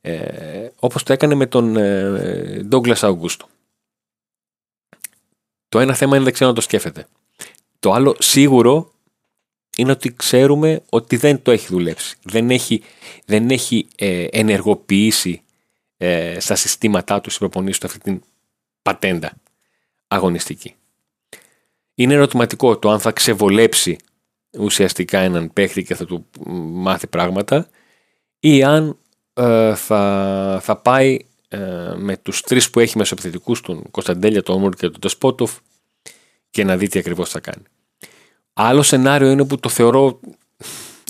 ε, 0.00 0.68
όπως 0.78 1.02
το 1.02 1.12
έκανε 1.12 1.34
με 1.34 1.46
τον 1.46 1.76
ε, 1.76 2.66
Douglas 2.70 2.94
Augusto. 2.94 3.44
Το 5.68 5.80
ένα 5.80 5.94
θέμα 5.94 6.14
είναι 6.14 6.24
δεν 6.24 6.32
ξέρω 6.32 6.50
να 6.50 6.56
το 6.56 6.62
σκέφτεται. 6.62 7.06
Το 7.78 7.92
άλλο 7.92 8.16
σίγουρο 8.18 8.92
είναι 9.76 9.90
ότι 9.90 10.14
ξέρουμε 10.14 10.82
ότι 10.88 11.16
δεν 11.16 11.42
το 11.42 11.50
έχει 11.50 11.66
δουλέψει. 11.66 12.16
Δεν 12.22 12.50
έχει, 12.50 12.82
δεν 13.24 13.50
έχει 13.50 13.86
ε, 13.96 14.26
ενεργοποιήσει 14.30 15.42
ε, 16.04 16.40
στα 16.40 16.54
συστήματά 16.54 17.20
του 17.20 17.30
προπονήσεις 17.38 17.78
του 17.78 17.86
αυτή 17.86 17.98
την 17.98 18.22
πατέντα 18.82 19.32
αγωνιστική. 20.08 20.74
Είναι 21.94 22.14
ερωτηματικό 22.14 22.78
το 22.78 22.90
αν 22.90 23.00
θα 23.00 23.12
ξεβολέψει 23.12 23.96
ουσιαστικά 24.58 25.18
έναν 25.18 25.52
παίχτη 25.52 25.82
και 25.82 25.94
θα 25.94 26.04
του 26.04 26.26
μάθει 26.72 27.06
πράγματα 27.06 27.68
ή 28.38 28.62
αν 28.62 28.98
ε, 29.34 29.74
θα, 29.74 30.60
θα 30.62 30.76
πάει 30.76 31.18
ε, 31.48 31.58
με 31.96 32.16
τους 32.16 32.40
τρεις 32.40 32.70
που 32.70 32.80
έχει 32.80 32.98
μεσοπιθετικούς 32.98 33.60
τον 33.60 33.90
Κωνσταντέλια, 33.90 34.42
τον 34.42 34.56
Όμορ 34.56 34.74
και 34.74 34.88
τον 34.88 35.00
Τεσπότοφ 35.00 35.58
και 36.50 36.64
να 36.64 36.76
δει 36.76 36.88
τι 36.88 36.98
ακριβώς 36.98 37.30
θα 37.30 37.40
κάνει. 37.40 37.62
Άλλο 38.52 38.82
σενάριο 38.82 39.30
είναι 39.30 39.46
που 39.46 39.58
το 39.58 39.68
θεωρώ 39.68 40.20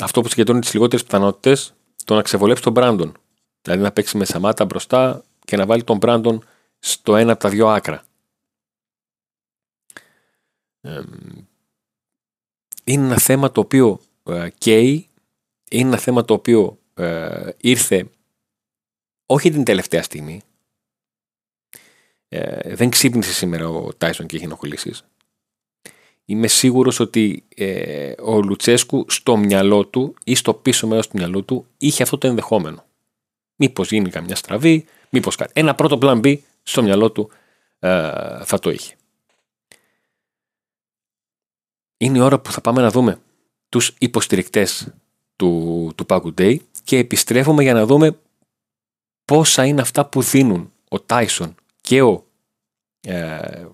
αυτό 0.00 0.20
που 0.20 0.28
συγκεντρώνει 0.28 0.60
τις 0.60 0.72
λιγότερες 0.72 1.04
πιθανότητες 1.04 1.74
το 2.04 2.14
να 2.14 2.22
ξεβολέψει 2.22 2.62
τον 2.62 2.72
Μπράντον. 2.72 3.16
Δηλαδή 3.62 3.82
να 3.82 3.92
παίξει 3.92 4.16
με 4.16 4.24
Σαμάτα 4.24 4.64
μπροστά 4.64 5.24
και 5.44 5.56
να 5.56 5.66
βάλει 5.66 5.84
τον 5.84 5.96
Μπράντον 5.96 6.44
στο 6.78 7.16
ένα 7.16 7.32
από 7.32 7.40
τα 7.40 7.48
δύο 7.48 7.68
άκρα 7.68 8.04
είναι 12.84 13.04
ένα 13.04 13.18
θέμα 13.18 13.52
το 13.52 13.60
οποίο 13.60 14.00
ε, 14.24 14.48
καίει, 14.58 15.08
είναι 15.70 15.88
ένα 15.88 15.98
θέμα 15.98 16.24
το 16.24 16.34
οποίο 16.34 16.78
ε, 16.94 17.50
ήρθε 17.60 18.10
όχι 19.26 19.50
την 19.50 19.64
τελευταία 19.64 20.02
στιγμή. 20.02 20.42
Ε, 22.28 22.74
δεν 22.74 22.90
ξύπνησε 22.90 23.32
σήμερα 23.32 23.68
ο 23.68 23.94
Τάισον 23.94 24.26
και 24.26 24.36
έχει 24.36 24.44
ενοχλήσεις. 24.44 25.04
Είμαι 26.24 26.46
σίγουρος 26.46 27.00
ότι 27.00 27.44
ε, 27.54 28.12
ο 28.22 28.42
Λουτσέσκου 28.42 29.04
στο 29.08 29.36
μυαλό 29.36 29.86
του 29.86 30.14
ή 30.24 30.34
στο 30.34 30.54
πίσω 30.54 30.86
μέρος 30.86 31.08
του 31.08 31.16
μυαλού 31.16 31.44
του 31.44 31.66
είχε 31.78 32.02
αυτό 32.02 32.18
το 32.18 32.26
ενδεχόμενο. 32.26 32.84
Μήπως 33.62 33.90
γίνει 33.90 34.10
καμιά 34.10 34.36
στραβή, 34.36 34.84
μήπως 35.10 35.36
κάτι. 35.36 35.52
Ένα 35.54 35.74
πρώτο 35.74 35.98
πλάν 35.98 36.20
B 36.24 36.38
στο 36.62 36.82
μυαλό 36.82 37.10
του 37.10 37.30
ε, 37.78 37.88
θα 38.44 38.58
το 38.58 38.70
είχε 38.70 38.94
είναι 42.04 42.18
η 42.18 42.20
ώρα 42.20 42.38
που 42.38 42.52
θα 42.52 42.60
πάμε 42.60 42.80
να 42.80 42.90
δούμε 42.90 43.20
τους 43.68 43.94
υποστηρικτές 43.98 44.88
του, 45.36 45.92
του 45.96 46.06
Pagu 46.08 46.34
Day 46.40 46.56
και 46.84 46.96
επιστρέφουμε 46.98 47.62
για 47.62 47.74
να 47.74 47.86
δούμε 47.86 48.18
πόσα 49.24 49.64
είναι 49.64 49.80
αυτά 49.80 50.06
που 50.06 50.22
δίνουν 50.22 50.72
ο 50.88 51.00
Τάισον 51.00 51.54
και 51.80 52.02
ο 52.02 52.26
ε, 53.00 53.66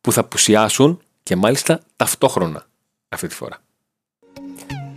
που 0.00 0.12
θα 0.12 0.24
πουσιάσουν 0.24 1.00
και 1.22 1.36
μάλιστα 1.36 1.80
ταυτόχρονα 1.96 2.66
αυτή 3.08 3.26
τη 3.26 3.34
φορά. 3.34 3.58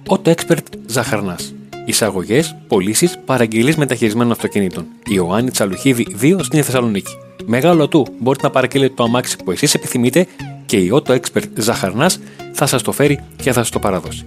Auto 0.08 0.36
Expert 0.36 0.63
Ζαχαρνάς. 0.86 1.53
Εισαγωγές, 1.86 2.56
πωλήσεις, 2.68 3.20
παραγγελίες 3.26 3.76
μεταχειρισμένων 3.76 4.32
αυτοκινήτων. 4.32 4.86
Ιωάννη 5.08 5.52
Τσαλουχίδη 5.52 6.08
2 6.22 6.38
στην 6.44 6.64
Θεσσαλονίκη. 6.64 7.12
Μεγάλο 7.46 7.88
του, 7.88 8.08
μπορείτε 8.20 8.46
να 8.46 8.52
παραγγείλετε 8.52 8.94
το 8.96 9.04
αμάξι 9.04 9.38
που 9.44 9.52
εσείς 9.52 9.74
επιθυμείτε 9.74 10.28
και 10.66 10.78
η 10.78 10.92
Auto 10.94 11.12
Expert 11.12 11.44
Ζαχαρνάς 11.56 12.20
θα 12.52 12.66
σας 12.66 12.82
το 12.82 12.92
φέρει 12.92 13.20
και 13.36 13.52
θα 13.52 13.60
σας 13.60 13.70
το 13.70 13.80
παραδώσει. 13.80 14.24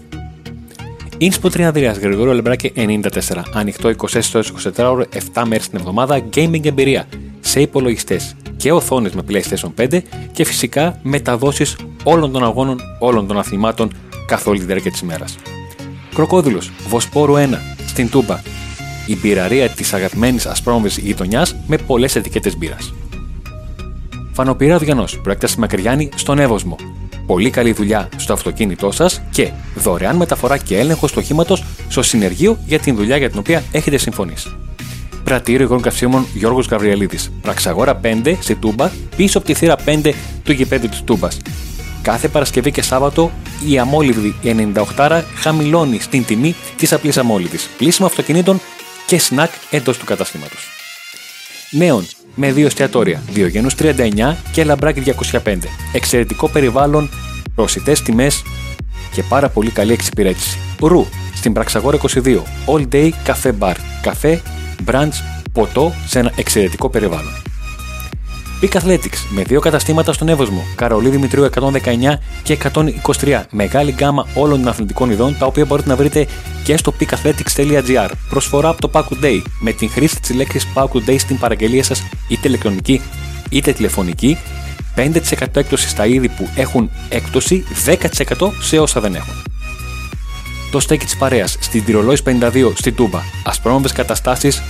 Ινσπο 1.19 1.49
3 1.49 1.61
Ανδρέας 1.61 1.99
Γρηγορό 1.99 2.33
Λεμπράκη 2.33 2.73
94. 2.77 3.43
Ανοιχτό 3.53 3.89
24 3.89 4.43
24 4.77 4.91
ώρο 4.91 5.05
7 5.35 5.43
μέρες 5.47 5.69
την 5.69 5.79
εβδομάδα. 5.79 6.23
Gaming 6.35 6.65
εμπειρία 6.65 7.07
σε 7.41 7.61
υπολογιστές 7.61 8.37
και 8.57 8.73
οθόνες 8.73 9.13
με 9.13 9.23
PlayStation 9.29 9.87
5 9.91 10.03
και 10.33 10.45
φυσικά 10.45 10.99
μεταδόσεις 11.03 11.77
όλων 12.03 12.33
των 12.33 12.45
αγώνων, 12.45 12.81
όλων 12.99 13.27
των 13.27 13.39
αθλημάτων 13.39 13.93
καθ' 14.27 14.47
όλη 14.47 14.59
τη 14.59 14.65
διάρκεια 14.65 14.91
της 14.91 15.01
ημέρας. 15.01 15.37
Κροκόδηλο 16.15 16.63
Βοσπόρου 16.89 17.35
1 17.35 17.39
στην 17.87 18.11
Τούμπα. 18.11 18.41
Η 19.07 19.17
μπειραρία 19.17 19.69
της 19.69 19.93
αγαπημένης 19.93 20.47
ασπρόμβη 20.47 21.01
γειτονιάς 21.01 21.57
με 21.67 21.77
πολλές 21.77 22.17
ετικέτες 22.17 22.57
μπύρας. 22.57 22.95
Φανοπηρά 24.33 24.79
Διανός, 24.79 25.21
προέκταση 25.21 25.59
Μακριάνη 25.59 26.09
στον 26.15 26.39
Εύωσμο. 26.39 26.77
Πολύ 27.27 27.51
καλή 27.51 27.73
δουλειά 27.73 28.09
στο 28.17 28.33
αυτοκίνητό 28.33 28.91
σας 28.91 29.23
και 29.31 29.51
δωρεάν 29.75 30.17
μεταφορά 30.17 30.59
και 30.59 30.79
έλεγχο 30.79 31.07
του 31.07 31.15
οχήματος 31.17 31.65
στο 31.89 32.03
συνεργείο 32.03 32.59
για 32.67 32.79
την 32.79 32.97
δουλειά 32.97 33.17
για 33.17 33.31
την 33.31 33.39
οποία 33.39 33.63
έχετε 33.73 33.97
συμφωνήσει. 33.97 34.57
Πρατήριο 35.25 35.65
υγρών 35.65 35.81
καυσίμων 35.81 36.27
Γιώργος 36.35 36.67
Γαβριελίδη. 36.67 37.19
Πραξαγόρα 37.43 38.01
5 38.03 38.37
στη 38.41 38.55
Τούμπα, 38.55 38.91
πίσω 39.17 39.39
από 39.39 39.47
τη 39.47 39.55
θύρα 39.55 39.77
5 39.85 40.13
του 40.45 40.53
γηπέδου 40.53 40.89
της 40.89 41.03
Τούμπας. 41.03 41.39
Κάθε 42.05 42.29
Παρασκευή 42.29 42.71
και 42.71 42.83
Σάββατο 42.83 43.31
η 43.69 43.79
αμόλυβδη 43.79 44.35
98 44.97 45.23
χαμηλώνει 45.35 45.99
στην 45.99 46.25
τιμή 46.25 46.55
της 46.77 46.93
απλής 46.93 47.19
αμόλυβδης. 47.19 47.69
Πλήσιμο 47.79 48.07
αυτοκινήτων 48.07 48.61
και 49.07 49.19
σνακ 49.19 49.51
εντός 49.71 49.99
του 49.99 50.05
καταστήματος. 50.05 50.69
Νέων 51.71 52.07
με 52.35 52.53
δύο 52.53 52.67
εστιατόρια, 52.67 53.23
Διογένου 53.31 53.69
39 53.79 54.37
και 54.53 54.65
Λαμπράκι 54.65 55.01
205. 55.01 55.69
Εξαιρετικό 55.93 56.49
περιβάλλον, 56.49 57.11
προσιτέ 57.55 57.93
τιμές 57.93 58.43
και 59.15 59.23
πάρα 59.23 59.49
πολύ 59.49 59.71
καλή 59.71 59.93
εξυπηρέτηση. 59.93 60.59
Ρου 60.81 61.07
στην 61.35 61.53
Πραξαγόρα 61.53 61.97
22. 61.97 62.43
All 62.67 62.89
day 62.93 63.11
cafe 63.27 63.53
bar. 63.59 63.75
Καφέ, 64.03 64.43
brunch, 64.87 65.15
ποτό 65.53 65.93
σε 66.07 66.19
ένα 66.19 66.33
εξαιρετικό 66.37 66.89
περιβάλλον. 66.89 67.44
Peak 68.61 68.81
Athletics 68.81 69.19
με 69.29 69.43
δύο 69.43 69.61
καταστήματα 69.61 70.13
στον 70.13 70.29
Εύωσμο, 70.29 70.65
Καρολί 70.75 71.09
Δημητρίου 71.09 71.45
119 71.45 72.19
και 72.43 72.59
123. 73.21 73.43
Μεγάλη 73.51 73.91
γκάμα 73.91 74.27
όλων 74.35 74.59
των 74.59 74.69
αθλητικών 74.69 75.11
ειδών, 75.11 75.37
τα 75.39 75.47
οποία 75.47 75.65
μπορείτε 75.65 75.89
να 75.89 75.97
βρείτε 75.97 76.27
και 76.65 76.77
στο 76.77 76.95
peakathletics.gr. 77.01 78.11
Προσφορά 78.29 78.69
από 78.69 78.81
το 78.81 78.91
Paco 78.93 79.25
Day 79.25 79.43
με 79.61 79.73
την 79.73 79.91
χρήση 79.91 80.21
της 80.21 80.35
λέξης 80.35 80.67
Paco 80.75 81.09
Day 81.09 81.19
στην 81.19 81.39
παραγγελία 81.39 81.83
σας 81.83 82.03
είτε 82.29 82.49
ηλεκτρονική 82.49 83.01
είτε 83.51 83.73
τηλεφωνική. 83.73 84.39
5% 84.97 85.11
έκπτωση 85.53 85.89
στα 85.89 86.07
είδη 86.07 86.29
που 86.29 86.49
έχουν 86.55 86.91
έκπτωση, 87.09 87.65
10% 87.85 88.53
σε 88.61 88.79
όσα 88.79 89.01
δεν 89.01 89.15
έχουν. 89.15 89.35
Το 90.71 90.81
στέκι 90.81 91.05
της 91.05 91.17
παρέας 91.17 91.57
στην 91.61 91.85
Τυρολόη 91.85 92.19
52 92.25 92.73
στη 92.75 92.93
Τούμπα. 92.93 93.21
Ασπρόμοβε 93.45 93.89
καταστάσεις, 93.95 94.63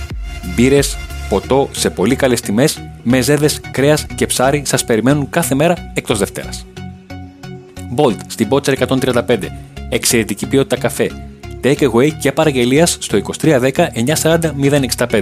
μπύρες, 0.55 0.97
ποτό 1.29 1.69
σε 1.71 1.89
πολύ 1.89 2.15
καλές 2.15 2.41
τιμές, 2.41 2.81
μεζέδε, 3.03 3.49
κρέας 3.71 4.05
και 4.15 4.25
ψάρι 4.25 4.61
σας 4.65 4.85
περιμένουν 4.85 5.29
κάθε 5.29 5.55
μέρα 5.55 5.91
εκτός 5.93 6.19
Δευτέρας. 6.19 6.65
Bolt 7.95 8.17
στην 8.27 8.47
Butcher 8.49 8.73
135. 8.73 9.51
Εξαιρετική 9.89 10.45
ποιότητα 10.45 10.77
καφέ. 10.77 11.11
Take 11.63 11.91
away 11.91 12.09
και 12.19 12.31
παραγγελίας 12.31 12.97
στο 12.99 13.17
2310 13.41 13.71
940 14.21 14.53
065. 15.09 15.21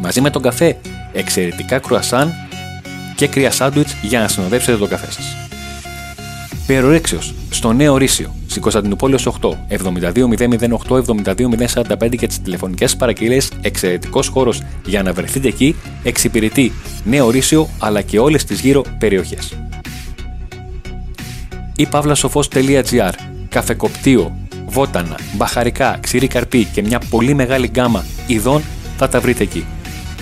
Μαζί 0.00 0.20
με 0.20 0.30
τον 0.30 0.42
καφέ, 0.42 0.76
εξαιρετικά 1.12 1.78
κρουασάν 1.78 2.32
και 3.16 3.26
κρύα 3.26 3.50
σάντουιτς 3.50 3.96
για 4.02 4.20
να 4.20 4.28
συνοδεύσετε 4.28 4.78
τον 4.78 4.88
καφέ 4.88 5.10
σας. 5.10 5.36
Περορέξιος 6.66 7.34
στο 7.50 7.72
νέο 7.72 7.96
Ρήσιο, 7.96 8.34
στην 8.50 8.62
Κωνσταντινούπολη 8.62 9.18
8, 9.40 9.50
72008, 9.68 11.00
72045 11.34 12.16
και 12.16 12.26
τις 12.26 12.40
τηλεφωνικές 12.42 12.96
παραγγελίες, 12.96 13.50
εξαιρετικός 13.60 14.28
χώρος 14.28 14.62
για 14.84 15.02
να 15.02 15.12
βρεθείτε 15.12 15.48
εκεί, 15.48 15.76
εξυπηρετεί 16.02 16.72
νέο 17.04 17.30
Ρήσιο 17.30 17.68
αλλά 17.78 18.02
και 18.02 18.18
όλες 18.18 18.44
τις 18.44 18.60
γύρω 18.60 18.84
περιοχές. 18.98 19.56
ή 21.76 21.86
παύλασοφός.gr 21.86 23.12
Καφεκοπτίο, 23.48 24.36
βότανα, 24.66 25.18
μπαχαρικά, 25.36 25.98
ξηρή 26.00 26.26
καρπί 26.26 26.64
και 26.64 26.82
μια 26.82 27.00
πολύ 27.10 27.34
μεγάλη 27.34 27.66
γκάμα 27.66 28.04
ειδών 28.26 28.62
θα 28.96 29.08
τα 29.08 29.20
βρείτε 29.20 29.42
εκεί. 29.42 29.64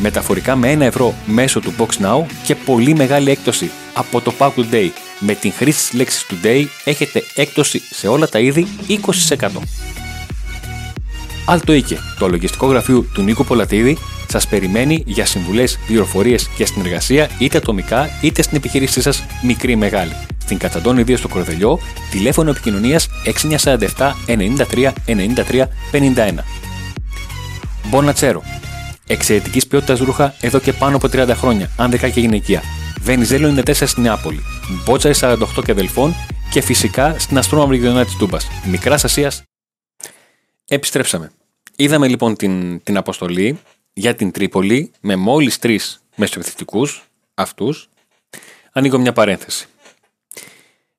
Μεταφορικά 0.00 0.56
με 0.56 0.74
1 0.74 0.80
ευρώ 0.80 1.14
μέσω 1.26 1.60
του 1.60 1.72
Box 1.78 2.04
Now 2.04 2.24
και 2.44 2.54
πολύ 2.54 2.94
μεγάλη 2.94 3.30
έκπτωση 3.30 3.70
από 3.94 4.20
το 4.20 4.32
Pack 4.38 4.52
Day 4.72 4.88
με 5.18 5.34
την 5.34 5.52
χρήση 5.52 5.78
της 5.78 5.92
λέξης 5.92 6.26
Today 6.30 6.66
έχετε 6.84 7.24
έκπτωση 7.34 7.82
σε 7.90 8.08
όλα 8.08 8.28
τα 8.28 8.38
είδη 8.38 8.66
20%. 8.88 9.48
Alto 11.50 11.70
Ike, 11.70 11.96
το 12.18 12.28
λογιστικό 12.28 12.66
γραφείο 12.66 13.02
του 13.14 13.22
Νίκου 13.22 13.44
Πολατίδη, 13.44 13.98
σας 14.28 14.46
περιμένει 14.46 15.02
για 15.06 15.26
συμβουλές, 15.26 15.78
πληροφορίες 15.86 16.48
και 16.56 16.66
συνεργασία 16.66 17.30
είτε 17.38 17.58
ατομικά 17.58 18.08
είτε 18.20 18.42
στην 18.42 18.56
επιχείρησή 18.56 19.00
σας 19.00 19.24
μικρή 19.42 19.72
ή 19.72 19.76
μεγάλη. 19.76 20.12
Στην 20.38 20.58
Κατσαντώνη 20.58 21.04
2 21.06 21.16
στο 21.16 21.28
Κορδελιό, 21.28 21.78
τηλέφωνο 22.10 22.50
επικοινωνίας 22.50 23.08
6947 23.24 24.14
93 24.26 24.92
93 25.06 25.68
51. 25.92 26.44
Μπονατσέρο. 27.84 28.42
Εξαιρετικής 29.06 29.66
ποιότητας 29.66 29.98
ρούχα 29.98 30.34
εδώ 30.40 30.58
και 30.58 30.72
πάνω 30.72 30.96
από 30.96 31.08
30 31.08 31.34
χρόνια, 31.34 31.70
άνδεκα 31.76 32.08
και 32.08 32.20
γυναικεία. 32.20 32.62
Βενιζέλο 33.08 33.62
94 33.64 33.72
στην 33.74 34.02
Νεάπολη, 34.02 34.40
Μπότσαρη 34.84 35.14
48 35.20 35.36
και 35.64 35.72
Δελφών 35.72 36.14
και 36.50 36.60
φυσικά 36.60 37.18
στην 37.18 37.38
αστρόμαυρη 37.38 37.76
γειτονιά 37.76 38.04
της 38.04 38.16
Τούμπας. 38.16 38.46
Μικράς 38.70 39.04
Ασίας. 39.04 39.42
Επιστρέψαμε. 40.64 41.32
Είδαμε 41.76 42.08
λοιπόν 42.08 42.36
την, 42.36 42.82
την 42.82 42.96
αποστολή 42.96 43.58
για 43.92 44.14
την 44.14 44.30
Τρίπολη 44.30 44.90
με 45.00 45.16
μόλις 45.16 45.58
τρεις 45.58 46.02
μεσοεπιθετικούς 46.16 47.04
αυτούς. 47.34 47.88
Ανοίγω 48.72 48.98
μια 48.98 49.12
παρένθεση. 49.12 49.66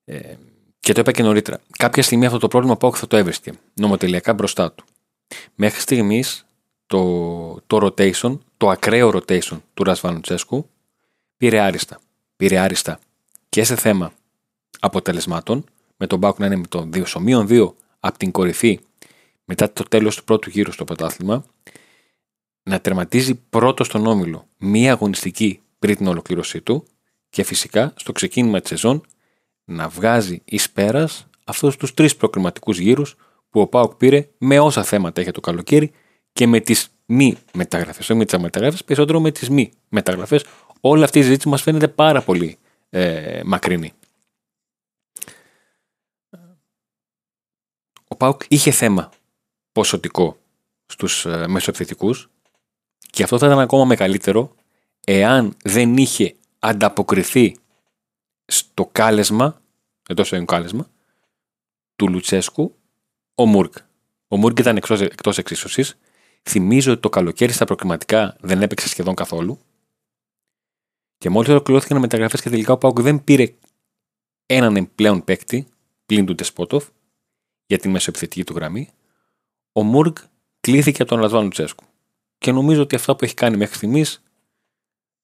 Ε, 0.05 0.33
και 0.79 0.93
το 0.93 0.99
είπα 0.99 1.11
και 1.11 1.23
νωρίτερα. 1.23 1.59
Κάποια 1.77 2.03
στιγμή 2.03 2.25
αυτό 2.25 2.37
το 2.37 2.47
πρόβλημα 2.47 2.77
που 2.77 2.95
θα 2.95 3.07
το 3.07 3.17
έβρισκε 3.17 3.51
νομοτελειακά 3.73 4.33
μπροστά 4.33 4.71
του. 4.71 4.83
Μέχρι 5.55 5.79
στιγμής 5.79 6.45
το, 6.85 7.61
το 7.67 7.77
rotation, 7.85 8.37
το 8.57 8.69
ακραίο 8.69 9.11
rotation 9.13 9.57
του 9.73 9.83
Ρασβάνου 9.83 10.19
Τσέσκου 10.19 10.69
πήρε 11.39 11.59
άριστα. 11.59 11.99
Πήρε 12.35 12.57
άριστα 12.57 12.99
και 13.49 13.63
σε 13.63 13.75
θέμα 13.75 14.13
αποτελεσμάτων, 14.79 15.65
με 15.97 16.07
τον 16.07 16.19
Μπάουκ 16.19 16.39
να 16.39 16.45
είναι 16.45 16.55
με 16.55 16.67
το 16.67 16.89
2 16.93 17.05
στο 17.05 17.21
2 17.25 17.73
από 17.99 18.17
την 18.17 18.31
κορυφή 18.31 18.79
μετά 19.45 19.71
το 19.71 19.83
τέλος 19.83 20.15
του 20.15 20.23
πρώτου 20.23 20.49
γύρου 20.49 20.71
στο 20.71 20.83
πρωτάθλημα, 20.83 21.45
να 22.63 22.81
τερματίζει 22.81 23.35
πρώτο 23.35 23.83
στον 23.83 24.05
όμιλο 24.05 24.47
μία 24.57 24.91
αγωνιστική 24.91 25.61
πριν 25.79 25.95
την 25.95 26.07
ολοκλήρωσή 26.07 26.61
του 26.61 26.85
και 27.29 27.43
φυσικά 27.43 27.93
στο 27.95 28.11
ξεκίνημα 28.11 28.59
της 28.59 28.69
σεζόν 28.69 29.05
να 29.63 29.87
βγάζει 29.87 30.41
εις 30.45 30.69
πέρας 30.69 31.27
αυτούς 31.43 31.75
τους 31.75 31.93
τρεις 31.93 32.15
προκριματικούς 32.15 32.79
γύρους 32.79 33.15
που 33.49 33.61
ο 33.61 33.67
Πάουκ 33.67 33.93
πήρε 33.93 34.29
με 34.37 34.59
όσα 34.59 34.83
θέματα 34.83 35.21
είχε 35.21 35.31
το 35.31 35.39
καλοκαίρι 35.39 35.91
και 36.33 36.47
με 36.47 36.59
τις 36.59 36.89
μη 37.05 37.37
μεταγραφές, 37.53 38.09
όχι 38.09 38.19
με 38.19 38.25
τις 38.25 38.39
μεταγραφές, 38.39 38.83
περισσότερο 38.83 39.19
με 39.19 39.31
τις 39.31 39.49
μη 39.49 39.71
μεταγραφές, 39.89 40.45
όλη 40.79 41.03
αυτή 41.03 41.19
η 41.19 41.21
συζήτηση 41.21 41.47
μας 41.47 41.61
φαίνεται 41.61 41.87
πάρα 41.87 42.21
πολύ 42.21 42.57
ε, 42.89 43.41
μακρινή. 43.45 43.93
Ο 48.07 48.15
Πάουκ 48.15 48.41
είχε 48.47 48.71
θέμα 48.71 49.09
ποσοτικό 49.71 50.37
στους 50.85 51.25
ε, 51.25 51.47
μεσοεπιθετικούς 51.47 52.29
και 52.97 53.23
αυτό 53.23 53.37
θα 53.37 53.45
ήταν 53.45 53.59
ακόμα 53.59 53.85
μεγαλύτερο 53.85 54.55
εάν 55.05 55.55
δεν 55.63 55.97
είχε 55.97 56.35
ανταποκριθεί 56.59 57.55
στο 58.45 58.89
κάλεσμα, 58.91 59.61
εδώ 60.07 60.23
σε 60.23 60.45
κάλεσμα, 60.45 60.89
του 61.95 62.09
Λουτσέσκου 62.09 62.75
ο 63.35 63.45
Μούρκ. 63.45 63.73
Ο 64.27 64.37
Μούρκ 64.37 64.59
ήταν 64.59 64.77
εκτός, 64.77 65.01
εκτός 65.01 65.37
εξίσωσης. 65.37 65.97
Θυμίζω 66.43 66.91
ότι 66.91 67.01
το 67.01 67.09
καλοκαίρι 67.09 67.51
στα 67.51 67.65
προκριματικά 67.65 68.35
δεν 68.39 68.61
έπαιξε 68.61 68.87
σχεδόν 68.87 69.15
καθόλου. 69.15 69.59
Και 71.19 71.29
μόλις 71.29 71.49
ολοκληρώθηκαν 71.49 71.97
οι 71.97 71.99
μεταγραφές 71.99 72.41
και 72.41 72.49
τελικά 72.49 72.73
ο 72.73 72.77
Πάουκ 72.77 73.01
δεν 73.01 73.23
πήρε 73.23 73.53
έναν 74.45 74.89
πλέον 74.95 75.23
παίκτη 75.23 75.67
πλην 76.05 76.25
του 76.25 76.35
Τεσπότοφ 76.35 76.87
για 77.65 77.77
την 77.77 77.91
μεσοεπιθετική 77.91 78.43
του 78.43 78.53
γραμμή, 78.53 78.89
ο 79.71 79.83
Μουργκ 79.83 80.15
κλήθηκε 80.59 81.01
από 81.01 81.11
τον 81.11 81.21
Ρασβάν 81.21 81.49
Τσέσκου. 81.49 81.83
Και 82.37 82.51
νομίζω 82.51 82.81
ότι 82.81 82.95
αυτά 82.95 83.15
που 83.15 83.25
έχει 83.25 83.33
κάνει 83.33 83.57
μέχρι 83.57 83.75
στιγμής 83.75 84.23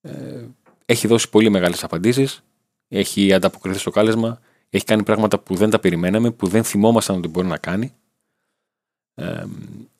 ε, 0.01 0.45
έχει 0.85 1.07
δώσει 1.07 1.29
πολύ 1.29 1.49
μεγάλες 1.49 1.83
απαντήσεις. 1.83 2.43
Έχει 2.87 3.33
ανταποκριθεί 3.33 3.79
στο 3.79 3.89
κάλεσμα. 3.89 4.39
Έχει 4.69 4.85
κάνει 4.85 5.03
πράγματα 5.03 5.39
που 5.39 5.55
δεν 5.55 5.69
τα 5.69 5.79
περιμέναμε, 5.79 6.31
που 6.31 6.47
δεν 6.47 6.63
θυμόμασταν 6.63 7.17
ότι 7.17 7.27
μπορεί 7.27 7.47
να 7.47 7.57
κάνει. 7.57 7.93
Ε, 9.13 9.45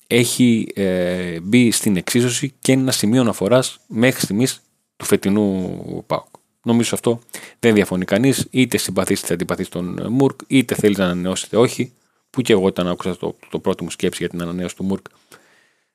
έχει 0.08 0.72
ε, 0.76 1.40
μπει 1.40 1.72
στην 1.72 1.98
εξίσωση 1.98 2.54
και 2.60 2.72
είναι 2.72 2.82
ένα 2.82 2.92
σημείο 2.92 3.22
αναφοράς 3.22 3.80
μέχρι 3.88 4.22
στιγμής 4.22 4.62
του 4.98 5.06
φετινού 5.06 6.04
ΠΑΟΚ. 6.08 6.28
Νομίζω 6.64 6.90
αυτό 6.94 7.20
δεν 7.60 7.74
διαφωνεί 7.74 8.06
κανείς, 8.06 8.48
είτε 8.50 8.78
συμπαθείς 8.78 9.22
είτε 9.22 9.34
αντιπαθείς 9.34 9.70
τον 9.70 10.08
Μουρκ, 10.10 10.40
είτε 10.48 10.76
θέλεις 10.76 10.98
να 10.98 11.06
ανανεώσει 11.06 11.46
είτε 11.46 11.58
όχι. 11.58 11.94
που 12.30 12.42
και 12.42 12.54
εγώ 12.54 12.64
όταν 12.66 12.88
άκουσα 12.88 13.18
το, 13.18 13.38
το 13.50 13.60
πρώτο 13.60 13.84
μου 13.84 13.90
σκέψη 13.90 14.18
για 14.20 14.30
την 14.30 14.42
ανανέωση 14.42 14.76
του 14.76 14.84
Μουρκ, 14.84 15.06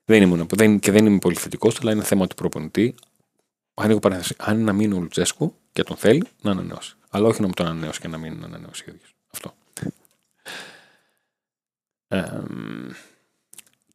δεν 0.04 0.22
ήμουν, 0.22 0.46
δεν, 0.50 0.78
και 0.78 0.90
δεν 0.90 1.06
είμαι 1.06 1.18
πολύ 1.18 1.36
θετικός, 1.36 1.80
αλλά 1.80 1.92
είναι 1.92 2.02
θέμα 2.02 2.26
του 2.26 2.34
προπονητή. 2.34 2.94
Ανοίγω 3.74 3.98
παρένθεση. 3.98 4.34
Αν 4.38 4.64
να 4.64 4.72
μείνει 4.72 4.94
ο 4.94 5.00
Λουτσέσκου 5.00 5.54
και 5.72 5.82
τον 5.82 5.96
θέλει, 5.96 6.26
να 6.42 6.50
ανανεώσει. 6.50 6.94
Αλλά 7.10 7.28
όχι 7.28 7.40
να 7.40 7.46
μου 7.46 7.52
τον 7.52 7.66
ανανεώσει 7.66 8.00
και 8.00 8.08
να 8.08 8.18
μην 8.18 8.44
ανανεώσει 8.44 8.84
ο 8.88 8.92
ίδιος. 8.94 9.14
Αυτό. 9.30 9.54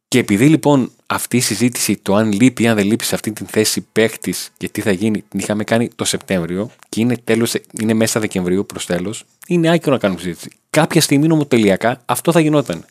Και 0.08 0.18
επειδή 0.18 0.48
λοιπόν 0.48 0.90
αυτή 1.06 1.36
η 1.36 1.40
συζήτηση, 1.40 1.96
το 1.96 2.14
αν 2.14 2.32
λείπει 2.32 2.62
ή 2.62 2.68
αν 2.68 2.76
δεν 2.76 2.86
λείπει 2.86 3.04
σε 3.04 3.14
αυτή 3.14 3.32
την 3.32 3.46
θέση 3.46 3.86
παίχτης 3.92 4.52
και 4.56 4.68
τι 4.68 4.80
θα 4.80 4.90
γίνει, 4.90 5.22
την 5.22 5.38
είχαμε 5.38 5.64
κάνει 5.64 5.88
το 5.88 6.04
Σεπτέμβριο 6.04 6.70
και 6.88 7.00
είναι, 7.00 7.16
τέλος, 7.16 7.54
είναι 7.80 7.94
μέσα 7.94 8.20
Δεκεμβρίου 8.20 8.66
προς 8.66 8.86
τέλος, 8.86 9.24
είναι 9.46 9.70
άκυρο 9.70 9.92
να 9.92 9.98
κάνουμε 9.98 10.20
συζήτηση. 10.20 10.50
Κάποια 10.70 11.00
στιγμή 11.00 11.26
νομοτελειακά 11.26 12.02
αυτό 12.06 12.32
θα 12.32 12.40
γινόταν. 12.40 12.84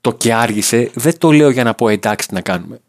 Το 0.00 0.12
και 0.12 0.34
άργησε 0.34 0.90
δεν 0.94 1.18
το 1.18 1.32
λέω 1.32 1.50
για 1.50 1.64
να 1.64 1.74
πω 1.74 1.88
εντάξει 1.88 2.28
να 2.32 2.40
κάνουμε. 2.40 2.80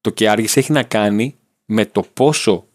Το 0.00 0.10
και 0.10 0.28
άργησε 0.28 0.58
έχει 0.60 0.72
να 0.72 0.82
κάνει 0.82 1.34
με 1.64 1.86
το 1.86 2.02
πόσο 2.02 2.66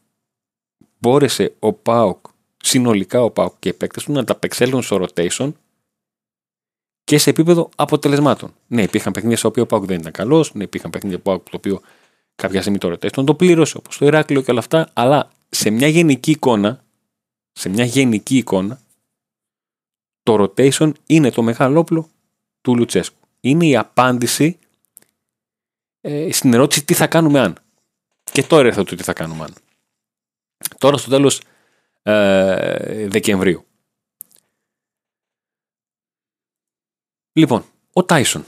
μπόρεσε 0.97 1.53
ο 1.59 1.73
Πάοκ, 1.73 2.25
συνολικά 2.63 3.23
ο 3.23 3.29
Πάοκ 3.31 3.53
και 3.59 3.69
οι 3.69 3.73
παίκτες 3.73 4.03
του 4.03 4.11
να 4.11 4.23
τα 4.23 4.33
απεξέλθουν 4.33 4.81
στο 4.81 5.05
rotation 5.05 5.51
και 7.11 7.17
σε 7.17 7.29
επίπεδο 7.29 7.69
αποτελεσμάτων. 7.75 8.53
Ναι, 8.67 8.81
υπήρχαν 8.81 9.13
παιχνίδια 9.13 9.37
στα 9.37 9.47
οποία 9.47 9.63
ο 9.63 9.65
Πάοκ 9.65 9.85
δεν 9.85 9.99
ήταν 9.99 10.11
καλός, 10.11 10.53
ναι, 10.53 10.63
υπήρχαν 10.63 10.89
παιχνίδια 10.91 11.19
που 11.19 11.43
το 11.43 11.57
οποίο 11.57 11.81
κάποια 12.35 12.59
στιγμή 12.59 12.77
το 12.77 12.91
rotation 12.91 13.25
το 13.25 13.35
πλήρωσε, 13.35 13.77
όπως 13.77 13.97
το 13.97 14.05
Ηράκλειο 14.05 14.41
και 14.41 14.51
όλα 14.51 14.59
αυτά, 14.59 14.89
αλλά 14.93 15.29
σε 15.49 15.69
μια 15.69 15.87
γενική 15.87 16.31
εικόνα, 16.31 16.83
σε 17.51 17.69
μια 17.69 17.83
γενική 17.83 18.37
εικόνα, 18.37 18.81
το 20.23 20.43
rotation 20.43 20.91
είναι 21.05 21.31
το 21.31 21.41
μεγάλο 21.41 21.79
όπλο 21.79 22.09
του 22.61 22.77
Λουτσέσκου. 22.77 23.27
Είναι 23.41 23.65
η 23.65 23.75
απάντηση 23.77 24.59
ε, 26.01 26.31
στην 26.31 26.53
ερώτηση 26.53 26.85
τι 26.85 26.93
θα 26.93 27.07
κάνουμε 27.07 27.39
αν. 27.39 27.57
Και 28.31 28.43
τώρα 28.43 28.67
ήρθε 28.67 28.83
το 28.83 28.95
τι 28.95 29.03
θα 29.03 29.13
κάνουμε 29.13 29.43
αν. 29.43 29.53
Τώρα 30.77 30.97
στο 30.97 31.09
τέλος 31.09 31.41
ε, 32.03 33.07
Δεκεμβρίου. 33.07 33.65
Λοιπόν, 37.33 37.65
ο 37.93 38.03
Τάισον 38.03 38.43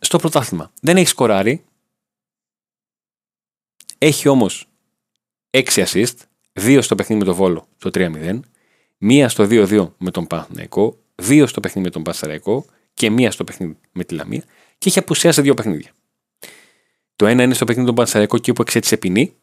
στο 0.00 0.18
πρωτάθλημα 0.18 0.72
δεν 0.80 0.96
έχει 0.96 1.08
σκοράρει. 1.08 1.64
Έχει 3.98 4.28
όμως 4.28 4.68
6 5.50 5.62
assist, 5.74 6.14
2 6.52 6.78
στο 6.82 6.94
παιχνίδι 6.94 7.20
με 7.20 7.26
τον 7.26 7.34
Βόλο 7.34 7.66
στο 7.76 7.90
3-0, 7.94 8.40
μία 8.98 9.28
στο 9.28 9.46
2-2 9.50 9.88
με 9.98 10.10
τον 10.10 10.26
Παναθηναϊκό, 10.26 10.98
2 11.22 11.44
στο 11.46 11.60
παιχνίδι 11.60 11.86
με 11.86 11.92
τον 11.92 12.02
Πασαραϊκό 12.02 12.64
και 12.94 13.10
μία 13.10 13.30
στο 13.30 13.44
παιχνίδι 13.44 13.76
με 13.92 14.04
τη 14.04 14.14
Λαμία 14.14 14.44
και 14.78 14.88
έχει 14.88 14.98
απουσιάσει 14.98 15.40
δύο 15.42 15.54
παιχνίδια. 15.54 15.90
Το 17.16 17.26
ένα 17.26 17.42
είναι 17.42 17.54
στο 17.54 17.64
παιχνίδι 17.64 17.88
του 17.88 17.94
Πανσαριακό 17.94 18.38
και 18.38 18.52
που 18.52 18.62
εξέτησε 18.62 18.96
ποινή. 18.96 19.34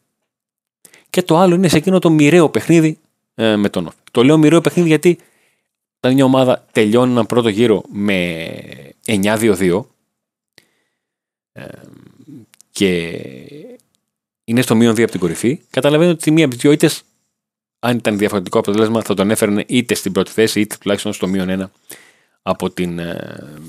Και 1.09 1.21
το 1.21 1.37
άλλο 1.37 1.55
είναι 1.55 1.67
σε 1.67 1.77
εκείνο 1.77 1.99
το 1.99 2.09
μοιραίο 2.09 2.49
παιχνίδι 2.49 2.99
ε, 3.35 3.55
με 3.55 3.69
τον 3.69 3.87
Όφη. 3.87 3.97
Το 4.11 4.23
λέω 4.23 4.37
μοιραίο 4.37 4.61
παιχνίδι 4.61 4.87
γιατί 4.87 5.19
όταν 6.03 6.13
μια 6.13 6.25
ομάδα 6.25 6.65
τελειώνει 6.71 7.11
έναν 7.11 7.25
πρώτο 7.25 7.49
γύρο 7.49 7.83
με 7.89 8.47
9-2-2 9.05 9.83
ε, 11.51 11.63
και 12.71 13.21
είναι 14.43 14.61
στο 14.61 14.75
μείον 14.75 14.93
2 14.93 15.01
από 15.01 15.11
την 15.11 15.19
κορυφή, 15.19 15.59
καταλαβαίνω 15.69 16.11
ότι 16.11 16.31
μία 16.31 16.45
από 16.45 16.53
τις 16.53 16.63
δύο 16.63 16.71
είτε 16.71 16.89
αν 17.79 17.97
ήταν 17.97 18.17
διαφορετικό 18.17 18.59
αποτέλεσμα 18.59 19.01
θα 19.01 19.13
τον 19.13 19.31
έφερνε 19.31 19.63
είτε 19.67 19.93
στην 19.93 20.11
πρώτη 20.11 20.31
θέση 20.31 20.59
είτε 20.59 20.75
τουλάχιστον 20.79 21.13
στο 21.13 21.27
μείον 21.27 21.47
1 21.49 21.65
από 22.41 22.69
την 22.69 22.99
ε, 22.99 23.59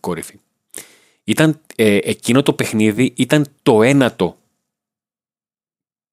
κορυφή. 0.00 0.38
Ήταν, 1.24 1.60
ε, 1.76 1.96
εκείνο 2.02 2.42
το 2.42 2.52
παιχνίδι 2.52 3.12
ήταν 3.16 3.46
το 3.62 3.82
ένατο 3.82 4.36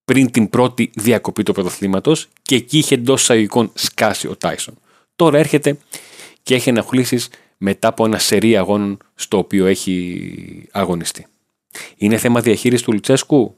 πριν 0.05 0.31
την 0.31 0.49
πρώτη 0.49 0.91
διακοπή 0.95 1.43
του 1.43 1.53
πρωτοθλήματο 1.53 2.15
και 2.41 2.55
εκεί 2.55 2.77
είχε 2.77 2.95
εντός 2.95 3.21
εισαγωγικών 3.21 3.71
σκάσει 3.73 4.27
ο 4.27 4.35
Τάισον. 4.35 4.77
Τώρα 5.17 5.37
έρχεται 5.37 5.77
και 6.43 6.55
έχει 6.55 6.69
ενοχλήσεις 6.69 7.29
μετά 7.57 7.87
από 7.87 8.05
ένα 8.05 8.17
σερί 8.17 8.57
αγώνων 8.57 8.97
στο 9.15 9.37
οποίο 9.37 9.65
έχει 9.65 10.67
αγωνιστεί. 10.71 11.27
Είναι 11.97 12.17
θέμα 12.17 12.41
διαχείρισης 12.41 12.85
του 12.85 12.93
Λουτσέσκου 12.93 13.57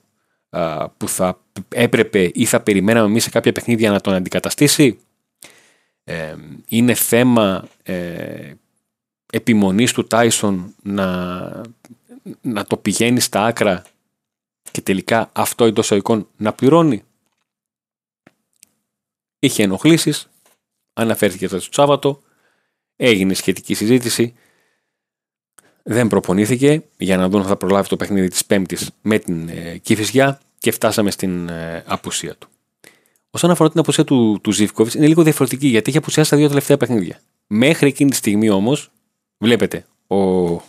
που 0.98 1.08
θα 1.08 1.42
έπρεπε 1.70 2.32
ή 2.34 2.46
θα 2.46 2.62
περιμέναμε 2.62 3.08
εμείς 3.08 3.24
σε 3.24 3.30
κάποια 3.30 3.52
παιχνίδια 3.52 3.92
να 3.92 4.02
τον 4.02 4.14
αντικαταστήσει; 4.14 5.00
Ε, 6.04 6.36
είναι 6.68 6.94
θέμα 6.94 7.68
ε, 7.84 8.54
επιμονής 9.32 9.94
του 9.94 10.08
Τάισον 10.08 10.76
να, 10.84 11.62
να 12.42 12.66
το 12.66 12.78
πηγαίνει 12.78 13.20
στα 13.20 13.46
άκρα 13.46 13.84
και 14.72 14.82
τελικά 14.82 15.30
αυτό 15.34 15.66
εντός 15.66 15.92
οικών 15.92 16.28
να 16.38 16.54
πληρώνει; 16.54 17.04
Είχε 19.40 19.64
ενοχλήσεις, 19.64 20.30
αναφέρθηκε 21.00 21.48
το 21.48 21.60
Σάββατο, 21.72 22.22
έγινε 22.96 23.34
σχετική 23.34 23.74
συζήτηση, 23.74 24.34
δεν 25.84 26.08
προπονήθηκε 26.08 26.84
για 26.98 27.18
να 27.18 27.30
δουν 27.30 27.42
αν 27.42 27.48
θα 27.48 27.56
προλάβει 27.56 27.88
το 27.88 27.96
παιχνίδι 27.96 28.28
της 28.28 28.46
Πέμπτης 28.46 28.90
με 29.02 29.20
την 29.20 29.50
ε, 29.50 29.78
Κηφισιά 29.78 30.42
και 30.58 30.72
φτάσαμε 30.72 31.12
στην 31.12 31.50
ε, 31.50 31.84
απουσία 31.88 32.36
του. 32.36 32.48
Όσον 33.30 33.52
αφορά 33.52 33.70
την 33.70 33.80
απουσία 33.80 34.04
του, 34.04 34.40
του 34.44 34.52
Ζήφκοβιτς, 34.52 34.96
είναι 34.96 35.08
λίγο 35.08 35.24
διαφορετική 35.24 35.68
γιατί 35.68 35.90
έχει 35.90 35.98
απουσιάσει 35.98 36.30
τα 36.30 36.38
δύο 36.38 36.48
τελευταία 36.48 36.78
παιχνίδια. 36.78 37.20
Μέχρι 37.48 37.88
εκείνη 37.88 38.10
τη 38.10 38.16
στιγμή 38.16 38.50
όμως, 38.50 38.92
Βλέπετε, 39.42 39.86
ο, 40.08 40.18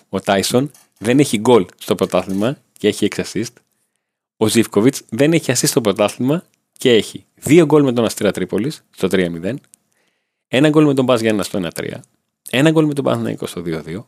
ο 0.08 0.20
Τάισον 0.24 0.70
δεν 0.98 1.18
έχει 1.18 1.38
γκολ 1.38 1.66
στο 1.78 1.94
πρωτάθλημα 1.94 2.58
και 2.78 2.88
έχει 2.88 3.08
6 3.16 3.22
assist. 3.24 3.52
Ο 4.36 4.46
Ζήφκοβιτς 4.46 5.02
δεν 5.08 5.32
έχει 5.32 5.52
assist 5.52 5.66
στο 5.66 5.80
πρωτάθλημα 5.80 6.44
και 6.72 6.92
έχει 6.92 7.24
2 7.44 7.62
γκολ 7.66 7.82
με 7.82 7.92
τον 7.92 8.04
Αστέρα 8.04 8.30
Τρίπολης 8.32 8.84
στο 8.90 9.08
3-0, 9.10 9.54
ένα 10.52 10.68
γκολ 10.68 10.84
με 10.84 10.94
τον 10.94 11.04
Μπάζ 11.04 11.20
Γιάννα 11.20 11.42
στο 11.42 11.60
1-3, 11.74 11.90
ένα 12.50 12.70
γκολ 12.70 12.84
με 12.86 12.94
τον 12.94 13.04
Παναθηναϊκό 13.04 13.46
στο 13.46 13.62
2-2 13.66 14.04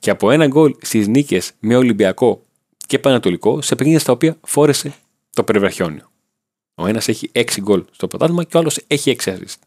και 0.00 0.10
από 0.10 0.30
ένα 0.30 0.46
γκολ 0.46 0.74
στις 0.80 1.08
νίκες 1.08 1.52
με 1.60 1.76
Ολυμπιακό 1.76 2.42
και 2.86 2.98
Πανατολικό 2.98 3.62
σε 3.62 3.74
παιχνίδια 3.74 4.00
στα 4.00 4.12
οποία 4.12 4.36
φόρεσε 4.46 4.94
το 5.34 5.44
περιβραχιόνιο. 5.44 6.10
Ο 6.74 6.86
ένας 6.86 7.08
έχει 7.08 7.30
6 7.34 7.44
γκολ 7.60 7.84
στο 7.90 8.06
πρωτάθλημα 8.06 8.44
και 8.44 8.56
ο 8.56 8.60
άλλος 8.60 8.80
έχει 8.86 9.16
6 9.22 9.32
assist. 9.32 9.58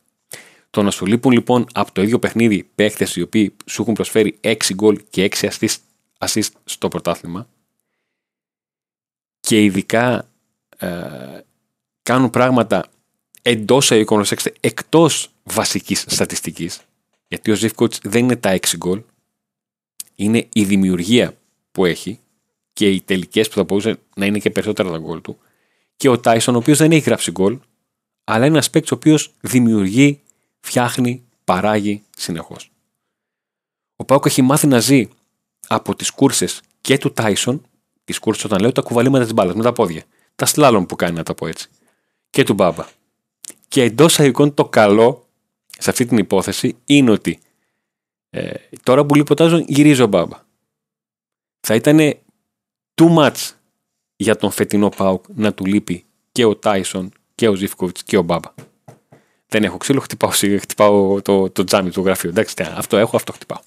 Το 0.70 0.84
να 0.84 0.92
σου 0.92 1.06
λείπουν 1.06 1.32
λοιπόν 1.32 1.66
από 1.74 1.92
το 1.92 2.02
ίδιο 2.02 2.20
παιχνίδι 2.20 2.70
παίχτες 2.76 3.16
οι 3.16 3.22
οποίοι 3.22 3.56
σου 3.66 3.82
έχουν 3.82 3.94
προσφέρει 3.94 4.40
6 4.42 4.56
γκολ 4.74 5.02
και 5.10 5.30
6 5.40 5.50
assist 6.20 6.50
στο 6.66 6.88
πρωτάθλημα 6.88 7.48
και 9.40 9.64
ειδικά 9.64 10.28
ε, 10.78 10.88
κάνουν 12.04 12.30
πράγματα 12.30 12.86
εντός 13.48 13.92
εικόνα 13.92 14.26
εκτός 14.60 15.30
βασικής 15.44 16.06
στατιστικής, 16.08 16.82
γιατί 17.28 17.52
ο 17.52 17.56
Ζήφκοτ 17.56 17.94
δεν 18.04 18.24
είναι 18.24 18.36
τα 18.36 18.50
6 18.50 18.78
γκολ, 18.78 19.02
είναι 20.16 20.48
η 20.54 20.64
δημιουργία 20.64 21.38
που 21.72 21.86
έχει 21.86 22.20
και 22.74 22.90
οι 22.90 23.02
τελικές 23.02 23.50
που 23.50 23.56
θα 23.56 23.64
μπορούσε 23.64 24.00
να 24.16 24.26
είναι 24.26 24.40
και 24.40 24.50
περισσότερα 24.50 24.90
τα 24.90 24.98
γκολ 24.98 25.22
του. 25.22 25.38
Και 25.96 26.10
ο 26.10 26.20
Τάισον, 26.20 26.56
ο 26.56 26.58
οποίος 26.58 26.78
δεν 26.78 26.92
έχει 26.92 27.02
γράψει 27.02 27.32
γκολ, 27.32 27.60
αλλά 28.24 28.46
είναι 28.46 28.54
ένας 28.54 28.70
παίκτης 28.70 28.92
ο 28.92 28.96
οποίος 28.96 29.34
δημιουργεί 29.42 30.22
φτιάχνει, 30.60 31.24
παράγει 31.44 32.04
συνεχώς. 32.18 32.72
Ο 33.96 34.06
Πάουκ 34.06 34.26
έχει 34.26 34.42
μάθει 34.42 34.68
να 34.68 34.80
ζει 34.80 35.10
από 35.68 35.96
τις 35.96 36.12
κούρσες 36.12 36.62
και 36.82 36.98
του 36.98 37.12
Τάισον, 37.12 37.66
τις 38.04 38.20
κούρσες 38.20 38.44
όταν 38.44 38.60
λέω 38.60 38.72
τα 38.72 38.82
κουβαλήματα 38.82 39.24
της 39.24 39.34
μπάλας 39.34 39.56
με 39.56 39.64
τα 39.64 39.74
πόδια, 39.74 40.04
τα 40.36 40.46
σλάλων 40.46 40.86
που 40.86 40.96
κάνει 40.96 41.16
να 41.16 41.24
τα 41.24 41.34
πω 41.34 41.48
έτσι, 41.48 41.70
και 42.30 42.44
του 42.44 42.54
Μπάμπα. 42.54 42.86
Και 43.68 43.82
εντός 43.82 44.20
αγικών 44.20 44.54
το 44.54 44.66
καλό 44.66 45.28
σε 45.78 45.90
αυτή 45.90 46.06
την 46.06 46.18
υπόθεση 46.18 46.78
είναι 46.86 47.12
ότι 47.12 47.40
ε, 48.30 48.54
τώρα 48.84 49.06
που 49.06 49.16
λιποτάζω 49.16 49.58
γυρίζει 49.58 50.02
ο 50.02 50.08
Μπάμπα. 50.08 50.44
Θα 51.60 51.76
ήταν 51.76 52.14
too 52.96 53.18
much 53.18 53.52
για 54.16 54.36
τον 54.36 54.52
φετινό 54.52 54.90
Πάουκ 54.90 55.26
να 55.36 55.54
του 55.54 55.66
λείπει 55.66 56.06
και 56.32 56.46
ο 56.46 56.56
Τάισον 56.56 57.12
και 57.36 57.48
ο 57.48 57.56
Ζήφκοβιτς 57.56 58.04
και 58.04 58.18
ο 58.18 58.22
Μπάμπα. 58.22 58.54
Δεν 59.48 59.64
έχω 59.64 59.78
ξύλο, 59.78 60.00
χτυπάω, 60.00 60.32
χτυπάω 60.32 61.22
το, 61.22 61.50
το 61.50 61.64
τζάμι 61.64 61.92
του 61.92 62.02
γραφείου. 62.02 62.30
Εντάξει, 62.30 62.56
αυτό 62.76 62.98
έχω, 62.98 63.16
αυτό 63.16 63.32
χτυπάω. 63.32 63.62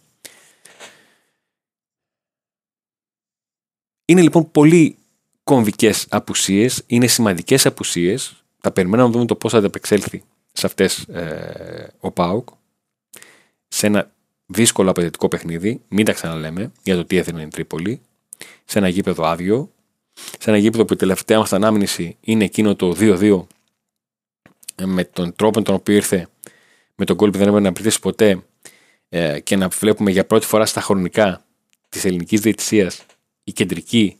Είναι 4.05 4.21
λοιπόν 4.21 4.51
πολύ 4.51 4.97
κομβικές 5.45 6.07
απουσίες, 6.11 6.83
είναι 6.87 7.07
σημαντικές 7.07 7.67
απουσίες. 7.67 8.45
Θα 8.69 8.75
περιμένουμε 8.75 9.09
να 9.09 9.15
δούμε 9.15 9.27
το 9.27 9.35
πώς 9.35 9.53
θα 9.53 9.59
ανταπεξέλθει 9.59 10.23
σε 10.53 10.67
αυτές 10.67 10.99
ε, 10.99 11.95
ο 12.01 12.11
Πάουκ. 12.11 12.49
Σε 13.69 13.87
ένα 13.87 14.11
δύσκολο 14.47 14.91
απαιτητικό 14.91 15.29
παιχνίδι, 15.29 15.83
μην 15.89 16.05
τα 16.05 16.13
ξαναλέμε 16.13 16.73
για 16.83 16.97
το 16.97 17.05
τι 17.05 17.17
έθελε 17.17 17.43
η 17.43 17.49
Τρίπολη. 17.49 18.01
Σε 18.65 18.79
ένα 18.79 18.89
γήπεδο 18.89 19.25
άδειο. 19.25 19.73
Σε 20.39 20.51
ένα 20.51 20.59
γήπεδο 20.59 20.85
που 20.85 20.93
η 20.93 20.97
τελευταία 20.97 21.39
μας 21.39 21.53
ανάμνηση 21.53 22.17
είναι 22.21 22.45
εκείνο 22.45 22.77
το 22.77 22.95
2-2 22.99 23.47
με 24.85 25.05
τον 25.05 25.37
τρόπο 25.37 25.63
τον 25.63 25.75
οποίο 25.75 25.95
ήρθε, 25.95 26.29
με 26.95 27.05
τον 27.05 27.17
κόλπο 27.17 27.33
που 27.33 27.39
δεν 27.39 27.49
έπρεπε 27.49 27.69
να 27.69 27.73
πετύχει 27.73 28.01
ποτέ, 28.01 28.43
ε, 29.09 29.41
και 29.41 29.57
να 29.57 29.69
βλέπουμε 29.69 30.11
για 30.11 30.27
πρώτη 30.27 30.47
φορά 30.47 30.67
στα 30.67 30.81
χρονικά 30.81 31.45
της 31.89 32.05
ελληνικής 32.05 32.41
διαιτησίας 32.41 33.07
η 33.45 33.53
κεντρική 33.53 34.17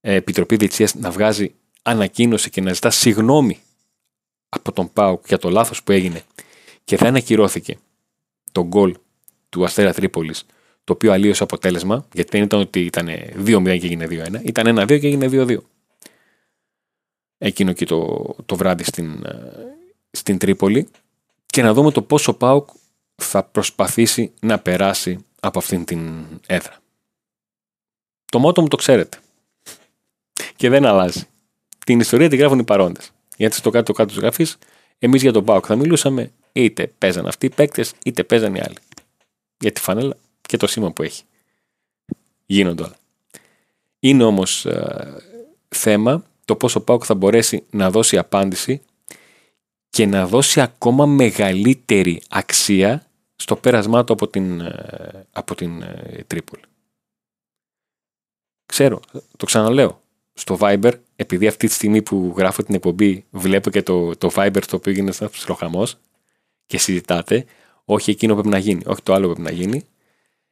ε, 0.00 0.14
επιτροπή 0.14 0.56
διαιτησίας 0.56 0.94
να 0.94 1.10
βγάζει 1.10 1.54
ανακοίνωση 1.86 2.50
και 2.50 2.60
να 2.60 2.72
ζητά 2.72 2.90
συγγνώμη 2.90 3.58
από 4.48 4.72
τον 4.72 4.92
Πάουκ 4.92 5.26
για 5.26 5.38
το 5.38 5.50
λάθος 5.50 5.82
που 5.82 5.92
έγινε 5.92 6.22
και 6.84 6.96
δεν 6.96 7.16
ακυρώθηκε 7.16 7.78
το 8.52 8.66
γκολ 8.66 8.96
του 9.48 9.64
Αστέρα 9.64 9.92
Τρίπολης 9.92 10.46
το 10.84 10.92
οποίο 10.92 11.12
αλλίωσε 11.12 11.42
αποτέλεσμα, 11.42 12.06
γιατί 12.12 12.30
δεν 12.30 12.42
ήταν 12.42 12.60
ότι 12.60 12.80
ήταν 12.80 13.08
2-0 13.46 13.62
και 13.64 13.70
έγινε 13.70 14.06
2-1, 14.10 14.44
ήταν 14.44 14.78
1-2 14.78 14.86
και 14.86 15.06
έγινε 15.06 15.28
2-2. 15.30 15.58
Εκείνο 17.38 17.72
και 17.72 17.84
το, 17.84 18.24
το 18.46 18.56
βράδυ 18.56 18.84
στην, 18.84 19.24
ε, 19.24 19.52
στην 20.10 20.38
Τρίπολη 20.38 20.88
και 21.46 21.62
να 21.62 21.72
δούμε 21.72 21.90
το 21.90 22.02
πόσο 22.02 22.34
Πάουκ 22.34 22.68
θα 23.14 23.44
προσπαθήσει 23.44 24.32
να 24.40 24.58
περάσει 24.58 25.24
από 25.40 25.58
αυτήν 25.58 25.84
την 25.84 26.26
έδρα. 26.46 26.78
Το 28.24 28.38
μότο 28.38 28.62
μου 28.62 28.68
το 28.68 28.76
ξέρετε. 28.76 29.18
Και 30.56 30.68
δεν 30.68 30.84
αλλάζει. 30.86 31.26
Την 31.86 32.00
ιστορία 32.00 32.28
τη 32.28 32.36
γράφουν 32.36 32.58
οι 32.58 32.64
παρόντες. 32.64 33.10
Γιατί 33.36 33.56
στο 33.56 33.70
κάτω 33.70 33.92
κάτω 33.92 34.08
της 34.08 34.18
γραφής, 34.18 34.58
εμείς 34.98 35.22
για 35.22 35.32
τον 35.32 35.44
Πάοκ 35.44 35.64
θα 35.68 35.76
μιλούσαμε, 35.76 36.32
είτε 36.52 36.92
παίζαν 36.98 37.26
αυτοί 37.26 37.46
οι 37.46 37.50
παίκτες, 37.50 37.92
είτε 38.04 38.24
παίζαν 38.24 38.54
οι 38.54 38.60
άλλοι. 38.60 38.76
Για 39.58 39.72
τη 39.72 39.80
φανέλα 39.80 40.16
και 40.40 40.56
το 40.56 40.66
σήμα 40.66 40.92
που 40.92 41.02
έχει. 41.02 41.22
Γίνονται 42.46 42.82
όλα. 42.82 42.96
Είναι 43.98 44.24
όμως 44.24 44.66
ε, 44.66 45.22
θέμα 45.68 46.24
το 46.44 46.56
πόσο 46.56 46.78
ο 46.80 46.82
Πάοκ 46.82 47.02
θα 47.06 47.14
μπορέσει 47.14 47.64
να 47.70 47.90
δώσει 47.90 48.18
απάντηση 48.18 48.82
και 49.90 50.06
να 50.06 50.26
δώσει 50.26 50.60
ακόμα 50.60 51.06
μεγαλύτερη 51.06 52.22
αξία 52.28 53.06
στο 53.36 53.56
πέρασμά 53.56 54.04
του 54.04 54.12
από 54.12 54.28
την, 54.28 54.60
ε, 54.60 55.26
από 55.32 55.54
την 55.54 55.82
ε, 55.82 56.24
Τρίπολη. 56.26 56.62
Ξέρω, 58.66 59.00
το 59.36 59.46
ξαναλέω. 59.46 60.04
Στο 60.38 60.56
Viber, 60.60 60.92
επειδή 61.16 61.46
αυτή 61.46 61.66
τη 61.66 61.72
στιγμή 61.72 62.02
που 62.02 62.34
γράφω 62.36 62.62
την 62.62 62.74
εκπομπή 62.74 63.24
βλέπω 63.30 63.70
και 63.70 63.82
το, 63.82 64.16
το 64.16 64.30
Viber 64.34 64.62
το 64.68 64.76
οποίο 64.76 64.92
γίνεται 64.92 65.16
ένας 65.20 65.32
ψιλοχαμό 65.32 65.86
και 66.66 66.78
συζητάτε, 66.78 67.44
όχι 67.84 68.10
εκείνο 68.10 68.32
πρέπει 68.32 68.48
να 68.48 68.58
γίνει, 68.58 68.82
όχι 68.86 69.02
το 69.02 69.14
άλλο 69.14 69.26
πρέπει 69.26 69.42
να 69.42 69.50
γίνει, 69.50 69.84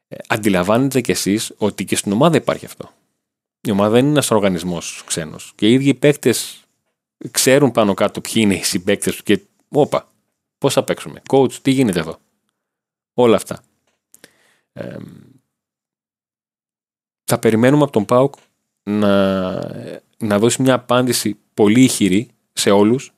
ε, 0.07 0.15
αντιλαμβάνετε 0.27 1.01
κι 1.01 1.11
εσείς 1.11 1.53
ότι 1.57 1.85
και 1.85 1.95
στην 1.95 2.11
ομάδα 2.11 2.37
υπάρχει 2.37 2.65
αυτό. 2.65 2.91
Η 3.61 3.71
ομάδα 3.71 3.89
δεν 3.89 3.99
είναι 3.99 4.11
ένας 4.11 4.31
οργανισμός 4.31 5.03
ξένος. 5.05 5.53
Και 5.55 5.69
οι 5.69 5.73
ίδιοι 5.73 5.89
οι 5.89 5.93
παίκτες 5.93 6.63
ξέρουν 7.31 7.71
πάνω 7.71 7.93
κάτω 7.93 8.21
ποιοι 8.21 8.33
είναι 8.35 8.55
οι 8.55 8.63
συμπαίκτες 8.63 9.15
του 9.15 9.23
και 9.23 9.41
όπα, 9.69 10.11
πώς 10.57 10.73
θα 10.73 10.83
παίξουμε. 10.83 11.21
Coach, 11.29 11.53
τι 11.53 11.71
γίνεται 11.71 11.99
εδώ. 11.99 12.17
Όλα 13.13 13.35
αυτά. 13.35 13.63
Ε, 14.73 14.97
θα 17.23 17.39
περιμένουμε 17.39 17.83
από 17.83 17.91
τον 17.91 18.05
ΠΑΟΚ 18.05 18.35
να, 18.89 19.53
να 20.17 20.39
δώσει 20.39 20.61
μια 20.61 20.73
απάντηση 20.73 21.37
πολύ 21.53 21.83
ηχηρή 21.83 22.29
σε 22.53 22.71
όλους 22.71 23.13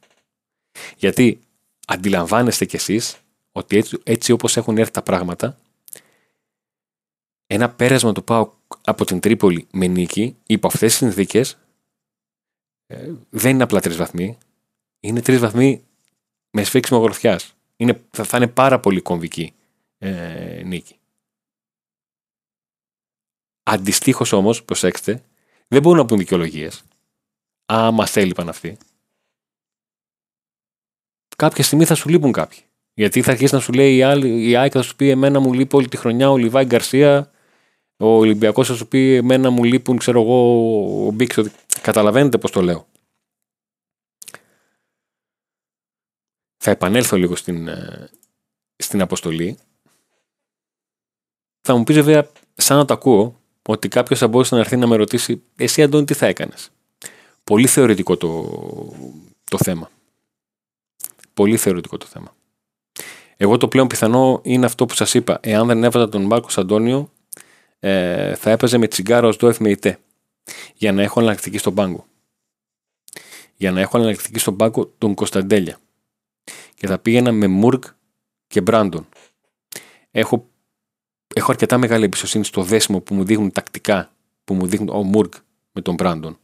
γιατί 0.98 1.40
αντιλαμβάνεστε 1.88 2.66
κι 2.66 2.76
εσείς 2.76 3.18
ότι 3.52 3.78
έτσι, 3.78 4.00
έτσι 4.04 4.32
όπως 4.32 4.58
έχουν 4.58 4.78
έρθει 4.78 4.92
τα 4.92 5.02
πράγματα 5.02 5.58
ένα 7.48 7.70
πέρασμα 7.70 8.14
του 8.14 8.24
ΠΑΟΚ 8.24 8.54
από 8.84 9.06
την 9.06 9.20
Τρίπολη 9.20 9.68
με 9.72 9.88
νίκη 9.88 10.38
υπό 10.46 10.68
αυτές 10.68 10.90
τις 10.90 10.98
συνθήκες 10.98 11.58
ε, 12.88 13.12
δεν 13.30 13.52
είναι 13.52 13.64
απλά 13.64 13.80
τρεις 13.80 13.96
βαθμοί 13.96 14.38
είναι 15.00 15.22
τρεις 15.22 15.40
βαθμοί 15.40 15.84
με 16.50 16.64
σφίξιμο 16.64 17.00
γροθιάς 17.00 17.56
θα, 18.12 18.24
θα 18.24 18.38
είναι 18.38 18.48
πάρα 18.48 18.80
πολύ 18.80 19.02
κομβική 19.02 19.54
ε, 19.98 20.62
νίκη. 20.66 21.00
Αντιστοίχως 23.64 24.32
όμως, 24.32 24.64
προσέξτε, 24.64 25.24
δεν 25.68 25.82
μπορούν 25.82 25.98
να 25.98 26.06
πούν 26.06 26.18
δικαιολογίες. 26.18 26.84
Α, 27.74 27.92
μα 27.92 28.08
έλειπαν 28.14 28.50
αυτοί. 28.50 28.78
Κάποια 31.36 31.64
στιγμή 31.64 31.86
θα 31.86 31.96
σου 31.96 32.10
λείπουν 32.10 32.32
κάποιοι. 32.32 32.60
Γιατί 32.94 33.22
θα 33.22 33.32
αρχίσει 33.32 33.54
να 33.54 33.60
σου 33.60 33.74
λέει 33.74 33.96
η, 33.96 34.04
άλλη, 34.04 34.50
η 34.50 34.56
ΑΕΚ 34.56 34.72
θα 34.74 34.82
σου 34.82 34.96
πει 34.96 35.10
Εμένα 35.10 35.40
μου 35.40 35.54
λείπει 35.54 35.76
όλη 35.76 35.88
τη 35.88 35.98
χρονιά 35.98 36.32
ο 36.32 36.38
Λιβάη 36.38 36.66
Γκαρσία. 36.66 37.32
Ο 37.98 38.08
Ολυμπιακός 38.08 38.68
θα 38.68 38.74
σου 38.74 38.88
πει 38.88 39.14
Εμένα 39.14 39.50
μου 39.50 39.64
λείπουν, 39.64 39.98
ξέρω 39.98 40.22
εγώ, 40.22 41.08
ο 41.08 41.12
Μπίξο. 41.12 41.44
Καταλαβαίνετε 41.82 42.38
πώς 42.38 42.52
το 42.52 42.62
λέω. 42.62 42.88
Θα 46.58 46.72
επανέλθω 46.72 47.18
λίγο 47.18 47.36
στην, 47.36 47.68
ε, 47.68 48.10
στην 48.76 49.02
αποστολή 49.02 49.58
θα 51.68 51.76
μου 51.76 51.84
πεις 51.84 51.96
βέβαια, 51.96 52.30
σαν 52.54 52.78
να 52.78 52.86
το 52.86 52.94
ακούω, 52.94 53.42
ότι 53.68 53.88
κάποιος 53.88 54.20
θα 54.20 54.28
μπορούσε 54.28 54.56
να 54.56 54.62
έρθει 54.62 54.78
να 54.78 54.88
με 54.88 54.96
ρωτήσει, 54.96 55.42
Εσύ 55.56 55.84
Αντώνη, 55.84 56.06
τι 56.06 56.14
θα 56.14 56.26
έκανες; 56.26 56.70
Πολύ 57.44 57.68
θεωρητικό 57.68 58.18
το, 58.18 58.44
το 59.44 59.58
θέμα. 59.58 59.90
Πολύ 61.34 61.58
θεωρητικό 61.58 61.98
το 61.98 62.06
θέμα. 62.06 62.36
Εγώ 63.38 63.58
το 63.58 63.68
πλέον 63.68 63.88
πιθανό 63.88 64.40
είναι 64.44 64.66
αυτό 64.66 64.86
που 64.86 64.94
σας 64.94 65.14
είπα. 65.14 65.40
Εάν 65.42 65.68
δεν 65.68 65.84
έβαζα 65.84 66.10
τον 66.10 66.22
Μάρκος 66.22 66.58
Αντώνιο, 66.58 67.12
ε, 67.80 68.36
θα 68.36 68.52
έπαιζε 68.52 68.78
με 68.78 68.88
τσιγκάρο 68.88 69.28
ως 69.28 69.38
το 69.38 69.56
ΙΤΕ. 69.60 70.00
Για 70.76 70.92
να 70.92 71.02
έχω 71.02 71.20
εναλλακτική 71.20 71.58
στον 71.58 71.74
πάγκο. 71.74 72.06
Για 73.56 73.72
να 73.72 73.80
έχω 73.82 73.98
εναλλακτική 73.98 74.40
στον 74.40 74.56
πάγκο 74.56 74.94
τον 74.98 75.14
Κωνσταντέλια. 75.14 75.80
Και 76.74 76.88
θα 76.88 77.00
πήγαινα 77.00 77.32
με 77.32 77.48
Μουρκ 77.48 77.84
και 78.48 78.62
Μπράντον. 78.62 79.08
Έχω 80.12 80.48
έχω 81.36 81.52
αρκετά 81.52 81.78
μεγάλη 81.78 82.06
εμπιστοσύνη 82.06 82.44
στο 82.44 82.64
δέσιμο 82.64 83.02
που 83.02 83.14
μου 83.14 83.24
δείχνουν 83.24 83.52
τακτικά, 83.52 84.12
που 84.44 84.54
μου 84.54 84.68
δείχνουν 84.68 84.90
ο 84.90 85.04
Μουρκ 85.04 85.34
με 85.72 85.82
τον 85.82 85.94
Μπράντον. 85.94 86.40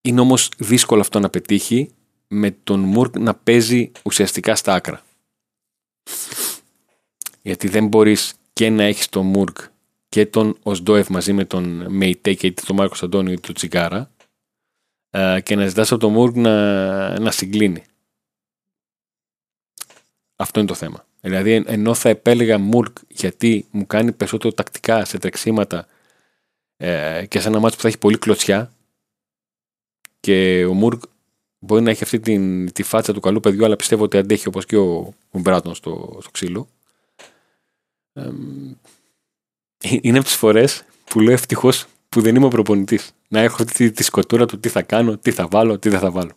είναι 0.00 0.20
όμως 0.20 0.48
δύσκολο 0.58 1.00
αυτό 1.00 1.20
να 1.20 1.30
πετύχει 1.30 1.90
με 2.28 2.50
τον 2.50 2.80
Μουρκ 2.80 3.18
να 3.18 3.34
παίζει 3.34 3.92
ουσιαστικά 4.04 4.56
στα 4.56 4.74
άκρα. 4.74 5.02
Γιατί 7.42 7.68
δεν 7.68 7.86
μπορείς 7.86 8.34
και 8.52 8.70
να 8.70 8.82
έχεις 8.82 9.08
τον 9.08 9.26
Μουρκ 9.26 9.56
και 10.08 10.26
τον 10.26 10.56
Οσντόεφ 10.62 11.08
μαζί 11.08 11.32
με 11.32 11.44
τον 11.44 11.92
Μεϊτέ 11.92 12.34
και 12.34 12.52
τον 12.52 12.76
Μάρκος 12.76 13.02
Αντώνιο 13.02 13.32
ή 13.32 13.40
τον 13.40 13.54
Τσιγκάρα 13.54 13.98
ε, 13.98 14.19
και 15.42 15.56
να 15.56 15.66
ζητάς 15.66 15.92
από 15.92 16.00
τον 16.00 16.12
Μουρκ 16.12 16.36
να, 16.36 17.18
να 17.18 17.30
συγκλίνει. 17.30 17.84
Αυτό 20.36 20.60
είναι 20.60 20.68
το 20.68 20.74
θέμα. 20.74 21.04
Δηλαδή 21.20 21.64
ενώ 21.66 21.94
θα 21.94 22.08
επέλεγα 22.08 22.58
Μουρκ 22.58 22.96
γιατί 23.08 23.66
μου 23.70 23.86
κάνει 23.86 24.12
περισσότερο 24.12 24.54
τακτικά 24.54 25.04
σε 25.04 25.18
τρεξίματα 25.18 25.86
ε, 26.76 27.24
και 27.28 27.40
σε 27.40 27.48
ένα 27.48 27.58
μάτσο 27.58 27.76
που 27.76 27.82
θα 27.82 27.88
έχει 27.88 27.98
πολύ 27.98 28.18
κλωτσιά 28.18 28.72
και 30.20 30.64
ο 30.64 30.72
Μουρκ 30.72 31.02
μπορεί 31.58 31.82
να 31.82 31.90
έχει 31.90 32.02
αυτή 32.02 32.20
την, 32.20 32.72
τη 32.72 32.82
φάτσα 32.82 33.12
του 33.12 33.20
καλού 33.20 33.40
παιδιού 33.40 33.64
αλλά 33.64 33.76
πιστεύω 33.76 34.04
ότι 34.04 34.16
αντέχει 34.16 34.48
όπως 34.48 34.66
και 34.66 34.76
ο, 34.76 35.14
ο 35.30 35.38
Μπράτον 35.38 35.74
στο, 35.74 36.18
στο 36.20 36.30
ξύλο. 36.30 36.68
Ε, 38.12 38.30
είναι 40.02 40.18
από 40.18 40.26
τις 40.26 40.36
φορές 40.36 40.84
που 41.04 41.20
λέω 41.20 41.32
ευτυχώς 41.32 41.86
που 42.08 42.20
δεν 42.20 42.36
είμαι 42.36 42.46
ο 42.46 42.48
προπονητής. 42.48 43.12
Να 43.32 43.40
έχω 43.40 43.64
τη, 43.64 43.90
τη 43.90 44.02
σκοτούρα 44.02 44.46
του 44.46 44.60
τι 44.60 44.68
θα 44.68 44.82
κάνω, 44.82 45.18
τι 45.18 45.30
θα 45.30 45.48
βάλω, 45.48 45.78
τι 45.78 45.88
δεν 45.88 46.00
θα 46.00 46.10
βάλω. 46.10 46.32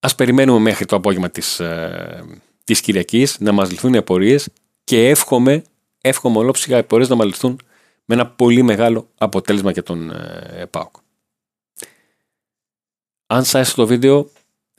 Α 0.00 0.14
περιμένουμε 0.14 0.58
μέχρι 0.58 0.84
το 0.84 0.96
απόγευμα 0.96 1.30
της 1.30 1.60
ε, 1.60 2.42
της 2.64 2.80
Κυριακής 2.80 3.40
να 3.40 3.52
μας 3.52 3.70
λυθούν 3.70 3.94
οι 3.94 3.96
απορίες 3.96 4.48
και 4.84 5.08
εύχομαι, 5.08 5.62
εύχομαι 6.00 6.38
ολόψυχα 6.38 6.76
οι 6.76 6.78
απορίες 6.78 7.08
να 7.08 7.14
μας 7.14 7.26
λυθούν 7.26 7.60
με 8.04 8.14
ένα 8.14 8.26
πολύ 8.26 8.62
μεγάλο 8.62 9.08
αποτέλεσμα 9.18 9.70
για 9.70 9.82
τον 9.82 10.10
ε, 10.10 10.66
ΠΑΟΚ. 10.70 10.96
Αν 13.26 13.44
σας 13.44 13.54
άρεσε 13.54 13.74
το 13.74 13.86
βίντεο, 13.86 14.30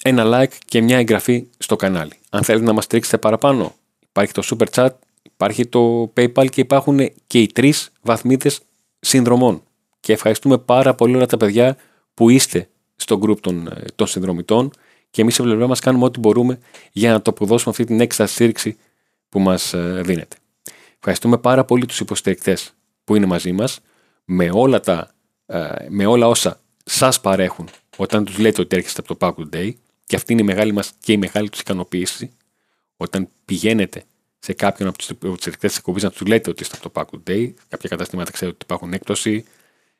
ένα 0.04 0.24
like 0.26 0.56
και 0.66 0.82
μια 0.82 0.98
εγγραφή 0.98 1.48
στο 1.58 1.76
κανάλι. 1.76 2.14
Αν 2.30 2.44
θέλετε 2.44 2.66
να 2.66 2.74
μας 2.74 2.84
στηρίξετε 2.84 3.18
παραπάνω, 3.18 3.76
υπάρχει 4.00 4.34
το 4.34 4.42
super 4.46 4.68
chat 4.74 4.90
Υπάρχει 5.34 5.68
το 5.68 6.12
PayPal 6.18 6.50
και 6.50 6.62
υπάρχουν 6.62 7.00
και 7.28 7.40
οι 7.40 7.48
τρεις 7.48 7.92
βαθμίδες 8.02 8.62
συνδρομών. 9.00 9.64
Και 10.00 10.14
ευχαριστούμε 10.14 10.58
πάρα 10.58 10.94
πολύ 10.96 11.16
όλα 11.16 11.26
τα 11.26 11.38
παιδιά 11.38 11.78
που 12.14 12.30
είστε 12.30 12.70
στο 12.96 13.20
group 13.24 13.40
των, 13.40 13.68
ε, 13.68 13.86
των 13.96 14.08
συνδρομητών 14.08 14.72
και 15.12 15.22
εμείς 15.22 15.36
σε 15.36 15.44
πλευρά 15.44 15.68
μας 15.68 15.80
κάνουμε 15.80 16.06
ό,τι 16.06 16.20
μπορούμε 16.20 16.60
για 16.92 17.12
να 17.12 17.22
το 17.22 17.32
αποδώσουμε 17.32 17.72
αυτή 17.72 17.84
την 17.84 18.00
έξτρα 18.00 18.28
στήριξη 18.28 18.78
που 19.30 19.40
μας 19.40 19.74
ε, 19.74 20.02
δίνεται. 20.06 20.36
Ευχαριστούμε 20.96 21.38
πάρα 21.38 21.66
πολύ 21.66 21.86
τους 21.86 22.00
υποστηρικτές 22.00 22.74
που 23.04 23.16
είναι 23.16 23.26
μαζί 23.26 23.52
μας 23.52 23.80
με 24.26 24.50
όλα, 24.54 24.80
τα, 24.80 25.12
ε, 25.46 25.70
με 25.90 26.06
όλα 26.06 26.28
όσα 26.28 26.60
σας 26.84 27.22
παρέχουν 27.22 27.70
όταν 27.98 28.26
τους 28.26 28.38
λέτε 28.38 28.62
ότι 28.62 28.76
έρχεστε 28.76 29.02
από 29.06 29.16
το 29.16 29.28
Pack 29.28 29.56
Day 29.56 29.72
και 30.06 30.16
αυτή 30.16 30.34
είναι 30.34 30.42
η 30.42 30.46
μεγάλη 30.46 30.72
μας 30.72 30.92
και 31.00 31.12
η 31.12 31.18
μεγάλη 31.18 31.50
τους 31.50 31.60
ικανοποίηση 31.60 32.32
όταν 32.98 33.30
πηγαίνετε 33.46 34.04
σε 34.44 34.54
κάποιον 34.54 34.88
από 34.88 34.98
τους 34.98 35.10
ερεκτέ 35.46 35.68
της 35.68 35.78
εκπομπής 35.78 36.04
να 36.04 36.12
του 36.12 36.26
λέτε 36.26 36.50
ότι 36.50 36.64
είστε 36.64 36.78
από 36.82 36.90
το 36.90 37.02
Pack 37.02 37.30
Day. 37.30 37.54
Κάποια 37.70 37.90
καταστήματα 37.90 38.32
ξέρετε 38.32 38.56
ότι 38.56 38.66
υπάρχουν 38.66 38.94
έκπτωση. 38.94 39.46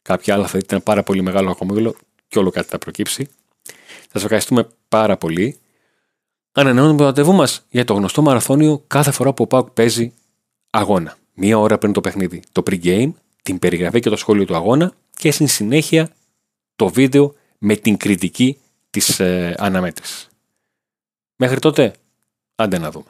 κάποια 0.02 0.34
άλλα 0.34 0.48
θα 0.48 0.60
δείτε 0.60 0.76
ένα 0.76 0.84
πάρα 0.84 1.04
πολύ 1.04 1.22
μεγάλο 1.22 1.52
ακομίγλο 1.52 1.96
και 2.28 2.40
όλο 2.40 2.50
κάτι 2.50 2.68
θα 2.68 2.78
προκύψει. 2.78 3.30
Σας 4.12 4.24
ευχαριστούμε 4.24 4.68
πάρα 4.88 5.18
πολύ. 5.18 5.60
Ανανεώνουμε 6.52 6.98
το 6.98 7.04
ραντεβού 7.04 7.34
μας 7.34 7.66
για 7.70 7.86
το 7.86 7.94
γνωστό 7.94 8.22
μαραθώνιο 8.22 8.84
κάθε 8.88 9.12
φορά 9.12 9.34
που 9.34 9.44
ο 9.44 9.48
Πάουκ 9.48 9.70
παίζει 9.70 10.14
αγώνα. 10.70 11.18
Μία 11.34 11.58
ώρα 11.58 11.78
πριν 11.78 11.94
το 11.94 12.02
παιχνίδι. 12.02 12.42
Το 12.52 12.64
pre-game, 12.66 13.12
την 13.42 13.60
περιγραφή 13.60 14.00
και 14.00 14.10
το 14.10 14.16
σχόλιο 14.16 14.46
του 14.46 14.56
αγώνα 14.56 14.94
και 15.16 15.32
στην 15.32 15.48
συνέχεια 15.48 16.12
το 16.76 16.90
βίντεο 16.90 17.36
με 17.58 17.76
την 17.76 17.98
κριτική 17.98 18.58
της 18.90 19.20
ε, 19.20 19.56
αναμέτρησης. 19.58 20.30
Μέχρι 21.36 21.60
τότε, 21.60 21.94
άντε 22.56 22.78
να 22.78 22.92
δούμε. 22.92 23.06